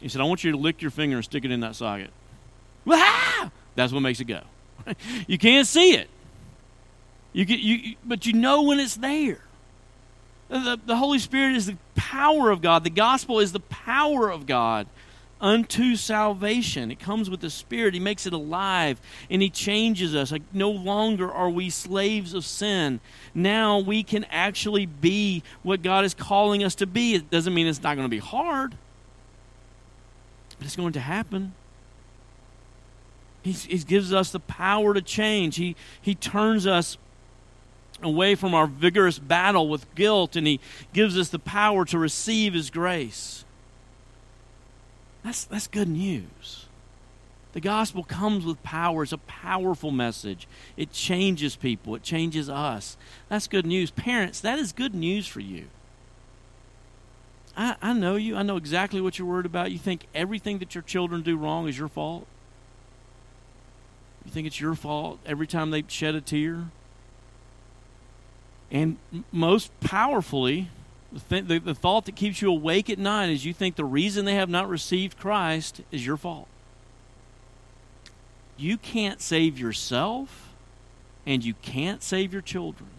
He 0.00 0.08
said, 0.08 0.20
"I 0.20 0.24
want 0.24 0.42
you 0.42 0.50
to 0.50 0.58
lick 0.58 0.82
your 0.82 0.90
finger 0.90 1.16
and 1.16 1.24
stick 1.24 1.44
it 1.44 1.52
in 1.52 1.60
that 1.60 1.76
socket." 1.76 2.10
That's 2.84 3.92
what 3.92 4.00
makes 4.00 4.20
it 4.20 4.24
go. 4.24 4.40
you 5.26 5.38
can't 5.38 5.66
see 5.66 5.94
it. 5.94 6.08
You 7.32 7.44
get 7.44 7.60
you, 7.60 7.96
but 8.04 8.26
you 8.26 8.34
know 8.34 8.62
when 8.62 8.78
it's 8.78 8.96
there. 8.96 9.40
The, 10.48 10.78
the 10.84 10.96
Holy 10.96 11.18
Spirit 11.18 11.56
is 11.56 11.66
the 11.66 11.78
power 11.94 12.50
of 12.50 12.60
God. 12.60 12.84
The 12.84 12.90
gospel 12.90 13.40
is 13.40 13.52
the 13.52 13.60
power 13.60 14.30
of 14.30 14.46
God 14.46 14.86
unto 15.40 15.96
salvation. 15.96 16.90
It 16.90 17.00
comes 17.00 17.30
with 17.30 17.40
the 17.40 17.48
Spirit. 17.48 17.94
He 17.94 18.00
makes 18.00 18.26
it 18.26 18.32
alive 18.32 19.00
and 19.30 19.40
He 19.40 19.48
changes 19.48 20.14
us. 20.14 20.30
Like 20.30 20.42
no 20.52 20.70
longer 20.70 21.30
are 21.30 21.48
we 21.48 21.70
slaves 21.70 22.34
of 22.34 22.44
sin. 22.44 23.00
Now 23.34 23.78
we 23.78 24.02
can 24.02 24.24
actually 24.24 24.86
be 24.86 25.42
what 25.62 25.82
God 25.82 26.04
is 26.04 26.12
calling 26.14 26.62
us 26.62 26.74
to 26.76 26.86
be. 26.86 27.14
It 27.14 27.30
doesn't 27.30 27.54
mean 27.54 27.66
it's 27.66 27.82
not 27.82 27.96
going 27.96 28.06
to 28.06 28.10
be 28.10 28.18
hard, 28.18 28.76
but 30.58 30.66
it's 30.66 30.76
going 30.76 30.92
to 30.92 31.00
happen. 31.00 31.54
He, 33.42 33.52
he 33.52 33.78
gives 33.78 34.12
us 34.12 34.30
the 34.30 34.40
power 34.40 34.94
to 34.94 35.02
change. 35.02 35.56
He, 35.56 35.76
he 36.00 36.14
turns 36.14 36.66
us 36.66 36.96
away 38.02 38.34
from 38.34 38.54
our 38.54 38.66
vigorous 38.66 39.18
battle 39.18 39.68
with 39.68 39.92
guilt 39.94 40.36
and 40.36 40.46
He 40.46 40.60
gives 40.92 41.16
us 41.18 41.28
the 41.28 41.38
power 41.38 41.84
to 41.86 41.98
receive 41.98 42.54
His 42.54 42.70
grace. 42.70 43.44
That's, 45.24 45.44
that's 45.44 45.66
good 45.66 45.88
news. 45.88 46.66
The 47.52 47.60
gospel 47.60 48.02
comes 48.02 48.44
with 48.44 48.62
power. 48.62 49.02
It's 49.02 49.12
a 49.12 49.18
powerful 49.18 49.90
message. 49.90 50.48
It 50.76 50.92
changes 50.92 51.54
people, 51.54 51.94
it 51.94 52.02
changes 52.02 52.48
us. 52.48 52.96
That's 53.28 53.46
good 53.46 53.66
news. 53.66 53.90
Parents, 53.90 54.40
that 54.40 54.58
is 54.58 54.72
good 54.72 54.94
news 54.94 55.26
for 55.26 55.40
you. 55.40 55.66
I, 57.54 57.76
I 57.82 57.92
know 57.92 58.16
you. 58.16 58.36
I 58.36 58.42
know 58.42 58.56
exactly 58.56 59.00
what 59.02 59.18
you're 59.18 59.28
worried 59.28 59.46
about. 59.46 59.70
You 59.70 59.78
think 59.78 60.06
everything 60.14 60.58
that 60.58 60.74
your 60.74 60.82
children 60.82 61.20
do 61.20 61.36
wrong 61.36 61.68
is 61.68 61.78
your 61.78 61.88
fault. 61.88 62.26
You 64.24 64.30
think 64.30 64.46
it's 64.46 64.60
your 64.60 64.74
fault 64.74 65.18
every 65.26 65.46
time 65.46 65.70
they 65.70 65.84
shed 65.88 66.14
a 66.14 66.20
tear? 66.20 66.66
And 68.70 68.96
most 69.30 69.70
powerfully, 69.80 70.70
the, 71.12 71.20
th- 71.20 71.44
the, 71.46 71.58
the 71.58 71.74
thought 71.74 72.06
that 72.06 72.16
keeps 72.16 72.40
you 72.40 72.50
awake 72.50 72.88
at 72.88 72.98
night 72.98 73.28
is 73.28 73.44
you 73.44 73.52
think 73.52 73.76
the 73.76 73.84
reason 73.84 74.24
they 74.24 74.34
have 74.34 74.48
not 74.48 74.68
received 74.68 75.18
Christ 75.18 75.82
is 75.90 76.06
your 76.06 76.16
fault. 76.16 76.48
You 78.56 78.78
can't 78.78 79.20
save 79.20 79.58
yourself, 79.58 80.54
and 81.26 81.44
you 81.44 81.54
can't 81.54 82.02
save 82.02 82.32
your 82.32 82.42
children. 82.42 82.90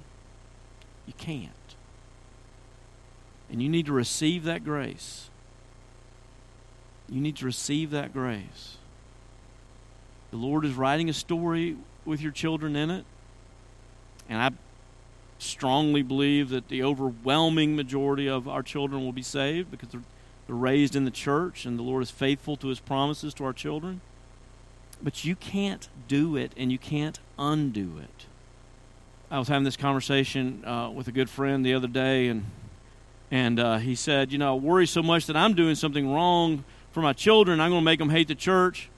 You 1.08 1.14
can't. 1.18 1.50
And 3.50 3.62
you 3.62 3.70
need 3.70 3.86
to 3.88 3.94
receive 3.94 4.44
that 4.44 4.64
grace. 4.64 5.30
You 7.10 7.22
need 7.22 7.38
to 7.38 7.46
receive 7.46 7.92
that 7.92 8.14
grace. 8.14 8.78
The 10.34 10.39
Lord 10.39 10.65
is 10.65 10.74
writing 10.74 11.10
a 11.10 11.13
story 11.13 11.78
with 12.06 12.19
your 12.19 12.32
children 12.32 12.76
in 12.76 12.89
it. 12.89 13.06
And 14.28 14.41
I 14.41 14.50
strongly 15.38 16.02
believe 16.02 16.50
that 16.50 16.69
the 16.69 16.82
overwhelming 16.82 17.76
majority 17.76 18.28
of 18.28 18.48
our 18.48 18.63
children 18.63 19.06
will 19.06 19.12
be 19.12 19.22
saved 19.22 19.69
because 19.69 19.89
they're, 19.89 20.02
they're 20.48 20.56
raised 20.56 20.96
in 20.96 21.06
the 21.06 21.12
church 21.12 21.67
and 21.67 21.78
the 21.78 21.84
Lord 21.84 22.02
is 22.02 22.10
faithful 22.10 22.58
to 22.58 22.69
his 22.69 22.80
promises 22.80 23.36
to 23.36 23.46
our 23.46 23.54
children. 23.54 24.02
But 25.04 25.24
you 25.24 25.36
can't 25.36 25.88
do 26.08 26.36
it 26.36 26.52
and 26.58 26.72
you 26.72 26.80
can't 26.80 27.19
undo 27.38 28.00
it. 28.00 28.26
I 29.30 29.38
was 29.38 29.50
having 29.50 29.65
this 29.65 29.78
conversation 29.78 30.65
uh, 30.65 30.89
with 30.89 31.08
a 31.08 31.12
good 31.12 31.30
friend 31.30 31.63
the 31.63 31.76
other 31.76 31.88
day, 31.88 32.28
and 32.28 32.46
and 33.30 33.60
uh, 33.60 33.78
he 33.78 33.93
said, 33.93 34.32
you 34.32 34.39
know, 34.39 34.56
I 34.56 34.58
worry 34.58 34.88
so 34.88 35.04
much 35.04 35.28
that 35.28 35.38
I'm 35.38 35.54
doing 35.54 35.76
something 35.76 36.12
wrong 36.12 36.63
for 36.91 37.02
my 37.02 37.13
children. 37.13 37.62
I'm 37.62 37.69
going 37.69 37.82
to 37.82 37.86
make 37.86 38.00
them 38.00 38.10
hate 38.10 38.28
the 38.28 38.36
church. 38.36 38.89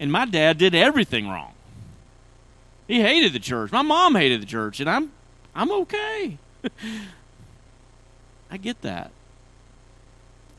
And 0.00 0.10
my 0.10 0.24
dad 0.24 0.58
did 0.58 0.74
everything 0.74 1.28
wrong. 1.28 1.52
He 2.88 3.00
hated 3.00 3.32
the 3.32 3.38
church. 3.38 3.70
My 3.70 3.82
mom 3.82 4.16
hated 4.16 4.42
the 4.42 4.46
church, 4.46 4.80
and 4.80 4.90
I'm 4.90 5.12
I'm 5.54 5.70
okay. 5.70 6.38
I 8.50 8.56
get 8.56 8.82
that. 8.82 9.12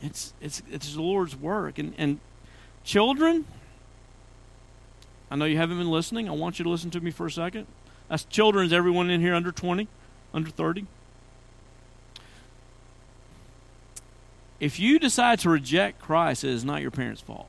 It's 0.01 0.33
it's 0.39 0.61
it's 0.71 0.93
the 0.93 1.01
Lord's 1.01 1.35
work 1.35 1.77
and 1.77 1.93
and 1.97 2.19
children 2.85 3.45
I 5.31 5.37
know 5.37 5.45
you 5.45 5.55
haven't 5.55 5.77
been 5.77 5.89
listening. 5.89 6.27
I 6.27 6.33
want 6.33 6.59
you 6.59 6.63
to 6.63 6.69
listen 6.69 6.91
to 6.91 6.99
me 6.99 7.09
for 7.09 7.25
a 7.25 7.31
second. 7.31 7.65
That's 8.09 8.27
is 8.37 8.73
everyone 8.73 9.09
in 9.09 9.21
here 9.21 9.33
under 9.33 9.53
20, 9.53 9.87
under 10.33 10.49
30. 10.49 10.85
If 14.59 14.77
you 14.77 14.99
decide 14.99 15.39
to 15.39 15.49
reject 15.49 16.01
Christ, 16.01 16.43
it 16.43 16.49
is 16.49 16.65
not 16.65 16.81
your 16.81 16.91
parents' 16.91 17.21
fault. 17.21 17.47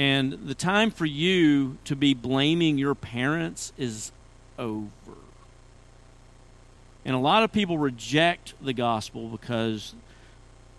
And 0.00 0.46
the 0.46 0.54
time 0.54 0.90
for 0.90 1.04
you 1.04 1.76
to 1.84 1.94
be 1.94 2.14
blaming 2.14 2.78
your 2.78 2.94
parents 2.94 3.70
is 3.76 4.12
over. 4.58 4.88
And 7.04 7.14
a 7.14 7.18
lot 7.18 7.42
of 7.42 7.52
people 7.52 7.76
reject 7.76 8.54
the 8.62 8.72
gospel 8.72 9.28
because 9.28 9.94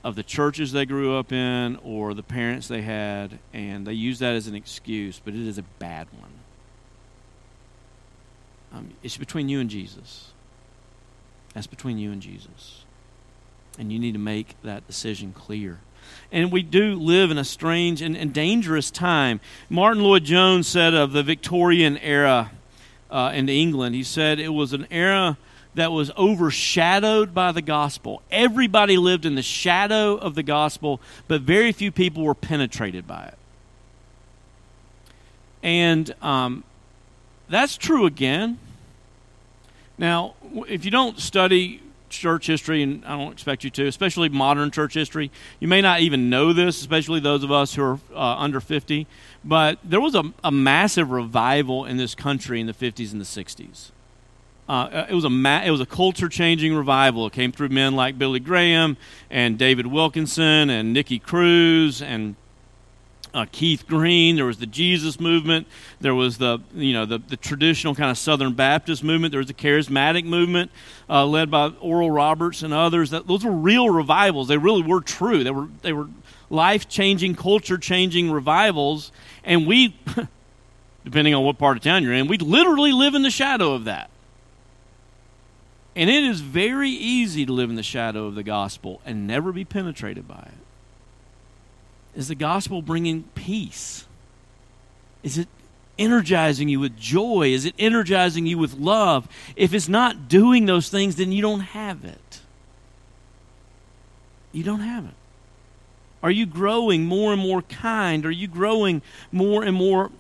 of 0.04 0.16
the 0.16 0.24
churches 0.24 0.72
they 0.72 0.88
grew 0.88 1.16
up 1.16 1.32
in 1.32 1.76
or 1.84 2.16
the 2.16 2.24
parents 2.24 2.68
they 2.68 2.82
had, 2.82 3.38
and 3.54 3.86
they 3.86 3.94
use 3.94 4.18
that 4.18 4.34
as 4.34 4.48
an 4.48 4.56
excuse, 4.56 5.22
but 5.24 5.36
it 5.36 5.48
is 5.48 5.60
a 5.60 5.64
bad 5.78 6.08
one. 6.20 6.32
Um, 8.74 8.90
it's 9.04 9.18
between 9.18 9.50
you 9.50 9.60
and 9.60 9.70
Jesus. 9.70 10.32
That's 11.54 11.68
between 11.68 12.00
you 12.00 12.12
and 12.12 12.24
Jesus. 12.24 12.86
And 13.78 13.94
you 13.94 14.00
need 14.00 14.14
to 14.14 14.20
make 14.20 14.56
that 14.64 14.88
decision 14.88 15.32
clear. 15.32 15.78
And 16.32 16.52
we 16.52 16.64
do 16.64 16.96
live 16.96 17.32
in 17.32 17.38
a 17.38 17.44
strange 17.44 18.02
and, 18.02 18.16
and 18.16 18.34
dangerous 18.34 18.92
time. 18.92 19.40
Martyn 19.70 20.04
Lloyd-Jones 20.04 20.68
said 20.68 20.94
of 20.94 21.12
the 21.12 21.24
Victorian 21.24 21.98
era 21.98 22.52
uh, 23.10 23.32
in 23.34 23.50
England, 23.50 23.96
he 23.96 24.04
said 24.04 24.40
it 24.40 24.50
was 24.50 24.72
an 24.74 24.88
era 24.90 25.38
that 25.76 25.92
was 25.92 26.12
overshadowed 26.18 27.34
by 27.34 27.52
the 27.52 27.62
gospel. 27.62 28.22
Everybody 28.32 28.98
lived 28.98 29.26
in 29.26 29.36
the 29.36 29.42
shadow 29.42 30.16
of 30.16 30.36
the 30.36 30.44
gospel, 30.44 31.02
but 31.28 31.42
very 31.42 31.72
few 31.72 31.92
people 31.92 32.24
were 32.24 32.36
penetrated 32.36 33.08
by 33.08 33.26
it. 33.26 33.38
And 35.64 36.14
um, 36.22 36.64
that's 37.50 37.78
true 37.78 38.06
again. 38.06 38.60
Now, 39.98 40.34
if 40.68 40.84
you 40.84 40.92
don't 40.92 41.20
study 41.20 41.82
church 42.18 42.48
history, 42.48 42.84
and 42.84 43.04
I 43.06 43.18
don't 43.18 43.32
expect 43.32 43.64
you 43.64 43.70
to, 43.72 43.88
especially 43.88 44.30
modern 44.30 44.72
church 44.72 44.94
history, 44.94 45.32
you 45.60 45.68
may 45.68 45.82
not 45.82 46.02
even 46.02 46.30
know 46.30 46.54
this, 46.54 46.80
especially 46.80 47.20
those 47.20 47.44
of 47.44 47.52
us 47.52 47.76
who 47.76 47.84
are 47.84 48.00
uh, 48.14 48.36
under 48.38 48.60
50. 48.60 49.08
But 49.44 49.80
there 49.84 50.02
was 50.02 50.16
a, 50.16 50.24
a 50.44 50.52
massive 50.52 51.12
revival 51.12 51.86
in 51.86 51.98
this 51.98 52.16
country 52.16 52.60
in 52.60 52.68
the 52.68 52.74
50s 52.74 53.12
and 53.12 53.22
the 53.22 53.26
60s. 53.26 53.92
Uh, 54.70 55.06
it 55.10 55.14
was 55.14 55.26
a 55.26 55.30
ma- 55.30 55.64
it 55.64 55.72
was 55.72 55.82
a 55.82 55.86
culture 55.86 56.30
changing 56.30 56.74
revival. 56.74 57.28
It 57.28 57.34
came 57.34 57.52
through 57.52 57.70
men 57.70 57.96
like 57.96 58.18
Billy 58.18 58.40
Graham 58.40 58.96
and 59.30 59.58
David 59.58 59.88
Wilkerson 59.88 60.70
and 60.70 60.94
Nicky 60.94 61.20
Cruz 61.20 62.02
and 62.02 62.36
uh, 63.34 63.46
Keith 63.52 63.88
Green. 63.88 64.36
There 64.36 64.46
was 64.46 64.58
the 64.58 64.66
Jesus 64.66 65.20
movement. 65.20 65.68
There 66.00 66.16
was 66.16 66.38
the 66.38 66.60
you 66.74 66.94
know 66.94 67.06
the, 67.06 67.18
the 67.18 67.38
traditional 67.38 67.96
kind 67.96 68.12
of 68.12 68.18
Southern 68.18 68.54
Baptist 68.54 69.04
movement. 69.04 69.32
There 69.32 69.40
was 69.40 69.48
the 69.48 69.54
charismatic 69.54 70.26
movement 70.26 70.72
uh, 71.10 71.26
led 71.26 71.50
by 71.50 71.70
Oral 71.80 72.12
Roberts 72.12 72.64
and 72.64 72.74
others. 72.74 73.12
That 73.12 73.28
those 73.28 73.46
were 73.46 73.52
real 73.52 73.90
revivals. 73.90 74.48
They 74.48 74.58
really 74.58 74.84
were 74.84 75.02
true. 75.02 75.44
They 75.44 75.52
were 75.52 75.68
they 75.82 75.94
were 75.94 76.08
life 76.52 76.88
changing, 76.88 77.36
culture 77.36 77.78
changing 77.78 78.32
revivals. 78.32 79.12
And 79.44 79.66
we, 79.66 79.96
depending 81.04 81.34
on 81.34 81.44
what 81.44 81.58
part 81.58 81.78
of 81.78 81.84
town 81.84 82.04
you're 82.04 82.14
in, 82.14 82.28
we 82.28 82.38
literally 82.38 82.92
live 82.92 83.16
in 83.16 83.24
the 83.24 83.32
shadow 83.32 83.74
of 83.74 83.86
that. 83.86 84.10
And 85.96 86.10
it 86.10 86.24
is 86.24 86.40
very 86.40 86.90
easy 86.90 87.46
to 87.46 87.52
live 87.52 87.70
in 87.70 87.76
the 87.76 87.84
shadow 87.84 88.28
of 88.28 88.36
the 88.36 88.44
gospel 88.44 89.02
and 89.06 89.28
never 89.28 89.52
be 89.52 89.66
penetrated 89.66 90.28
by 90.28 90.48
it. 90.48 90.61
Is 92.16 92.28
the 92.28 92.36
gospel 92.36 92.82
bringing 92.82 93.24
peace? 93.36 94.06
Is 95.24 95.38
it 95.38 95.48
energizing 95.98 96.68
you 96.68 96.80
with 96.80 96.98
joy? 96.98 97.50
Is 97.54 97.66
it 97.66 97.76
energizing 97.78 98.46
you 98.46 98.58
with 98.58 98.74
love? 98.74 99.28
If 99.56 99.74
it's 99.74 99.88
not 99.88 100.28
doing 100.28 100.66
those 100.66 100.90
things, 100.90 101.16
then 101.16 101.32
you 101.32 101.42
don't 101.42 101.62
have 101.62 102.04
it. 102.04 102.42
You 104.52 104.64
don't 104.64 104.82
have 104.82 105.06
it. 105.06 105.14
Are 106.24 106.32
you 106.32 106.46
growing 106.46 107.06
more 107.06 107.34
and 107.34 107.42
more 107.42 107.62
kind? 107.64 108.26
Are 108.26 108.32
you 108.32 108.48
growing 108.48 109.02
more 109.32 109.64
and 109.64 109.76
more 109.76 110.12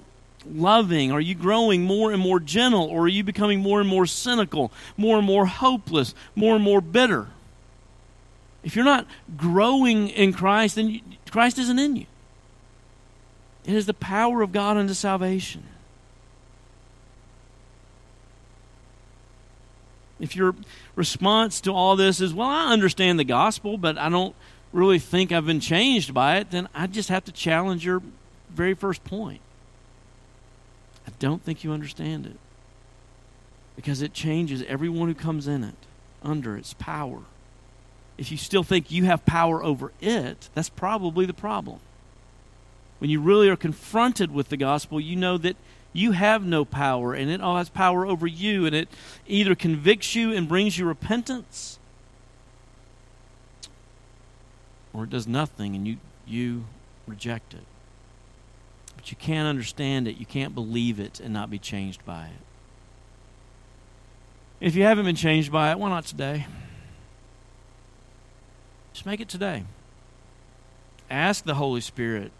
loving? 0.50 1.12
Are 1.12 1.22
you 1.22 1.36
growing 1.36 1.84
more 1.84 2.12
and 2.12 2.22
more 2.22 2.40
gentle? 2.40 2.86
Or 2.86 3.04
are 3.04 3.10
you 3.10 3.24
becoming 3.24 3.60
more 3.60 3.80
and 3.82 3.90
more 3.90 4.06
cynical, 4.06 4.72
more 4.98 5.18
and 5.18 5.28
more 5.28 5.46
hopeless, 5.46 6.16
more 6.36 6.56
and 6.56 6.64
more 6.64 6.82
bitter? 6.82 7.28
If 8.64 8.76
you're 8.76 8.86
not 8.86 9.08
growing 9.38 10.10
in 10.10 10.34
Christ, 10.34 10.76
then 10.76 10.90
you, 10.90 11.02
Christ 11.30 11.58
isn't 11.58 11.80
in 11.80 11.96
you. 11.96 12.06
It 13.66 13.74
is 13.74 13.86
the 13.86 13.94
power 13.94 14.42
of 14.42 14.52
God 14.52 14.78
unto 14.78 14.94
salvation. 14.94 15.64
If 20.20 20.36
your 20.36 20.56
response 20.96 21.60
to 21.62 21.72
all 21.72 21.96
this 21.96 22.22
is, 22.22 22.34
well, 22.34 22.48
I 22.48 22.72
understand 22.72 23.18
the 23.18 23.24
gospel, 23.24 23.78
but 23.78 23.98
I 23.98 24.10
don't 24.10 24.36
really 24.72 25.00
think 25.00 25.32
I've 25.32 25.48
been 25.48 25.60
changed 25.60 26.14
by 26.14 26.38
it, 26.38 26.52
then 26.52 26.70
I 26.76 26.86
just 26.86 27.10
have 27.10 27.26
to 27.26 27.32
challenge 27.32 27.84
your 27.84 28.04
very 28.50 28.76
first 28.76 29.04
point. 29.04 29.42
I 31.08 31.12
don't 31.18 31.44
think 31.44 31.64
you 31.64 31.72
understand 31.72 32.28
it. 32.28 32.38
Because 33.76 34.04
it 34.04 34.14
changes 34.14 34.64
everyone 34.68 35.08
who 35.08 35.16
comes 35.16 35.48
in 35.48 35.64
it, 35.64 35.76
under 36.22 36.56
its 36.56 36.76
power 36.76 37.22
if 38.22 38.32
you 38.32 38.38
still 38.38 38.62
think 38.62 38.92
you 38.92 39.06
have 39.06 39.26
power 39.26 39.64
over 39.64 39.92
it, 40.00 40.50
that's 40.54 40.70
probably 40.70 41.26
the 41.26 41.34
problem. 41.34 41.80
When 43.00 43.10
you 43.10 43.20
really 43.20 43.50
are 43.50 43.56
confronted 43.56 44.32
with 44.32 44.50
the 44.50 44.58
gospel, 44.58 45.02
you 45.02 45.16
know 45.16 45.40
that 45.40 45.56
you 45.92 46.12
have 46.12 46.46
no 46.46 46.64
power 46.64 47.16
and 47.16 47.32
it 47.32 47.42
all 47.42 47.58
has 47.58 47.70
power 47.70 48.06
over 48.06 48.28
you, 48.28 48.68
and 48.68 48.76
it 48.76 48.90
either 49.26 49.56
convicts 49.56 50.14
you 50.14 50.32
and 50.32 50.48
brings 50.48 50.78
you 50.78 50.86
repentance, 50.86 51.80
or 54.94 55.06
it 55.06 55.10
does 55.10 55.28
nothing 55.28 55.76
and 55.76 55.88
you, 55.88 55.98
you 56.28 56.66
reject 57.08 57.56
it. 57.56 57.66
But 58.98 59.10
you 59.10 59.18
can't 59.18 59.48
understand 59.48 60.08
it, 60.08 60.18
you 60.18 60.28
can't 60.28 60.54
believe 60.54 61.00
it, 61.00 61.20
and 61.20 61.34
not 61.34 61.50
be 61.50 61.58
changed 61.58 62.06
by 62.06 62.26
it. 62.26 62.44
If 64.60 64.76
you 64.76 64.84
haven't 64.84 65.06
been 65.06 65.16
changed 65.16 65.52
by 65.52 65.72
it, 65.72 65.80
why 65.80 65.90
not 65.90 66.06
today? 66.06 66.46
Just 68.94 69.06
make 69.06 69.20
it 69.20 69.30
today. 69.30 69.64
Ask 71.10 71.44
the 71.44 71.56
Holy 71.56 71.82
Spirit, 71.82 72.32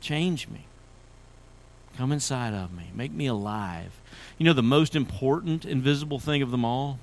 change 0.00 0.48
me. 0.48 0.66
Come 1.96 2.12
inside 2.12 2.52
of 2.52 2.72
me. 2.72 2.90
Make 2.94 3.12
me 3.12 3.26
alive. 3.26 4.00
You 4.38 4.44
know, 4.44 4.52
the 4.52 4.62
most 4.62 4.94
important 4.94 5.64
invisible 5.64 6.18
thing 6.18 6.42
of 6.42 6.50
them 6.50 6.64
all 6.64 6.98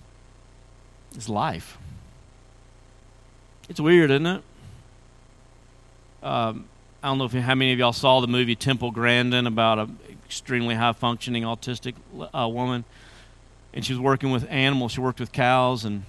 is 1.16 1.28
life. 1.28 1.78
It's 3.68 3.80
weird, 3.80 4.12
isn't 4.12 4.26
it? 4.26 4.44
Um, 6.22 6.66
I 7.02 7.08
don't 7.08 7.18
know 7.18 7.26
if 7.26 7.34
how 7.34 7.56
many 7.56 7.74
of 7.74 7.80
y'all 7.80 7.92
saw 7.92 8.22
the 8.22 8.28
movie 8.28 8.56
Temple 8.56 8.92
Grandin 8.92 9.48
about 9.48 9.80
an 9.80 9.98
extremely 10.26 10.76
high 10.76 10.94
functioning 10.94 11.44
autistic 11.44 11.96
uh, 12.34 12.48
woman, 12.48 12.86
and 13.74 13.84
she 13.84 13.94
was 13.94 14.00
working 14.00 14.32
with 14.32 14.46
animals. 14.50 14.94
She 14.94 15.02
worked 15.02 15.20
with 15.20 15.32
cows, 15.32 15.84
and 15.86 16.04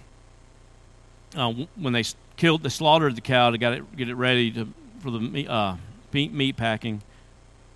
uh, 1.35 1.53
when 1.77 1.93
they 1.93 2.05
killed, 2.37 2.63
they 2.63 2.69
slaughtered 2.69 3.17
the 3.17 3.21
cow 3.21 3.51
to 3.51 3.59
get 3.59 3.73
it, 3.73 3.97
get 3.97 4.09
it 4.09 4.15
ready 4.15 4.51
to, 4.53 4.69
for 5.01 5.11
the 5.11 5.21
meat, 5.21 5.49
uh, 5.49 5.77
meat 6.13 6.57
packing. 6.57 7.03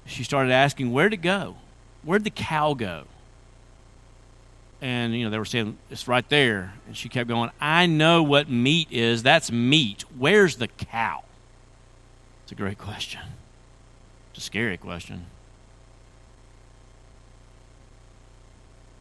She 0.07 0.25
started 0.25 0.53
asking, 0.53 0.93
"Where'd 0.93 1.13
it 1.13 1.19
go? 1.19 1.57
Where'd 2.03 2.25
the 2.25 2.31
cow 2.31 2.75
go?" 2.75 3.05
And 4.81 5.15
you 5.15 5.25
know 5.25 5.31
they 5.31 5.39
were 5.39 5.45
saying 5.45 5.77
it's 5.91 6.07
right 6.09 6.29
there, 6.29 6.75
and 6.87 6.97
she 6.97 7.09
kept 7.09 7.29
going. 7.29 7.51
I 7.61 7.87
know 7.87 8.23
what 8.23 8.49
meat 8.49 8.89
is. 8.91 9.23
That's 9.23 9.51
meat. 9.51 10.05
Where's 10.17 10.57
the 10.57 10.69
cow? 10.69 11.25
It's 12.45 12.53
a 12.53 12.55
great 12.55 12.79
question. 12.79 13.21
It's 14.31 14.39
a 14.39 14.43
scary 14.43 14.77
question. 14.77 15.27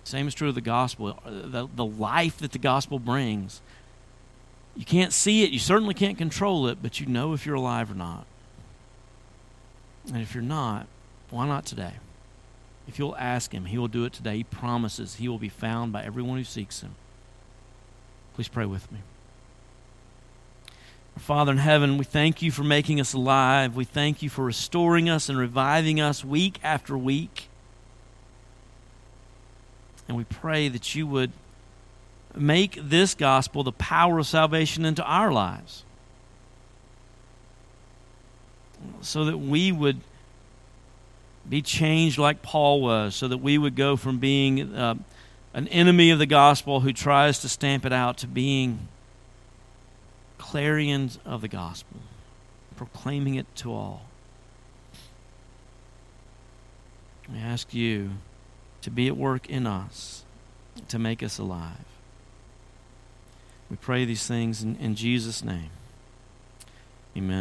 Same 0.04 0.28
is 0.28 0.34
true 0.34 0.50
of 0.50 0.56
the 0.56 0.62
gospel. 0.62 1.20
The, 1.26 1.67
the 1.76 1.86
life 1.86 2.38
that 2.38 2.54
the 2.54 2.60
gospel 2.60 2.98
brings 2.98 3.62
you 4.78 4.86
can't 4.86 5.12
see 5.12 5.44
it, 5.44 5.50
you 5.50 5.58
certainly 5.58 5.96
can't 5.96 6.20
control 6.20 6.68
it, 6.68 6.78
but 6.84 7.00
you 7.00 7.08
know 7.08 7.34
if 7.34 7.46
you're 7.46 7.56
alive 7.56 7.90
or 7.90 7.96
not. 7.96 8.28
And 10.08 10.22
if 10.22 10.36
you're 10.36 10.44
not, 10.44 10.86
why 11.32 11.48
not 11.48 11.66
today? 11.66 11.94
If 12.88 13.00
you'll 13.00 13.18
ask 13.18 13.52
Him, 13.52 13.66
He 13.66 13.78
will 13.80 13.88
do 13.88 14.06
it 14.06 14.13
today. 14.13 14.38
He 14.38 14.44
promises 14.44 15.16
He 15.16 15.28
will 15.28 15.40
be 15.40 15.50
found 15.50 15.92
by 15.92 16.04
everyone 16.04 16.38
who 16.38 16.44
seeks 16.44 16.82
Him. 16.82 16.94
Please 18.36 18.48
pray 18.48 18.68
with 18.68 18.92
me. 18.92 19.00
Father 21.18 21.52
in 21.52 21.58
heaven, 21.58 21.98
we 21.98 22.06
thank 22.06 22.44
you 22.44 22.52
for 22.52 22.63
making 22.63 23.00
us 23.00 23.13
alive. 23.13 23.76
We 23.76 23.84
thank 23.84 24.22
you 24.22 24.30
for 24.30 24.46
restoring 24.46 25.10
us 25.10 25.28
and 25.28 25.40
reviving 25.40 26.00
us 26.00 26.24
week 26.24 26.60
after 26.63 26.96
week. 26.96 27.50
And 30.08 30.16
we 30.16 30.24
pray 30.24 30.68
that 30.70 30.94
you 30.94 31.08
would 31.08 31.32
make 32.39 32.78
this 32.82 33.15
gospel 33.15 33.63
the 33.63 33.71
power 33.71 34.19
of 34.19 34.28
salvation 34.28 34.86
into 34.86 35.04
our 35.04 35.32
lives 35.32 35.84
so 39.02 39.26
that 39.26 39.38
we 39.38 39.71
would 39.71 40.02
be 41.47 41.62
changed 41.62 42.17
like 42.17 42.41
Paul 42.41 42.82
was, 42.82 43.15
so 43.15 43.28
that 43.28 43.38
we 43.38 43.58
would 43.58 43.76
go 43.76 43.95
from 43.95 44.17
being 44.17 44.76
uh, 44.76 44.95
an 45.54 45.67
enemy 45.69 46.10
of 46.10 46.19
the 46.19 46.26
gospel 46.26 46.82
who 46.82 46.91
tries 46.91 47.39
to 47.39 47.50
stamp 47.50 47.86
it 47.86 47.93
out 47.93 48.17
to 48.17 48.28
being 48.28 48.88
clarions 50.38 51.19
of 51.26 51.41
the 51.41 51.47
gospel, 51.47 52.00
proclaiming 52.76 53.36
it 53.36 53.45
to 53.56 53.73
all. 53.73 54.06
We 57.32 57.39
ask 57.39 57.73
you 57.73 58.12
to 58.82 58.91
be 58.91 59.08
at 59.08 59.17
work 59.17 59.50
in 59.50 59.67
us, 59.67 60.23
to 60.89 61.00
make 61.00 61.23
us 61.23 61.38
alive. 61.38 61.87
We 63.70 63.76
pray 63.76 64.06
these 64.06 64.26
things 64.26 64.64
in, 64.64 64.76
in 64.78 64.96
Jesus' 64.96 65.44
name. 65.44 65.70
Amen. 67.16 67.36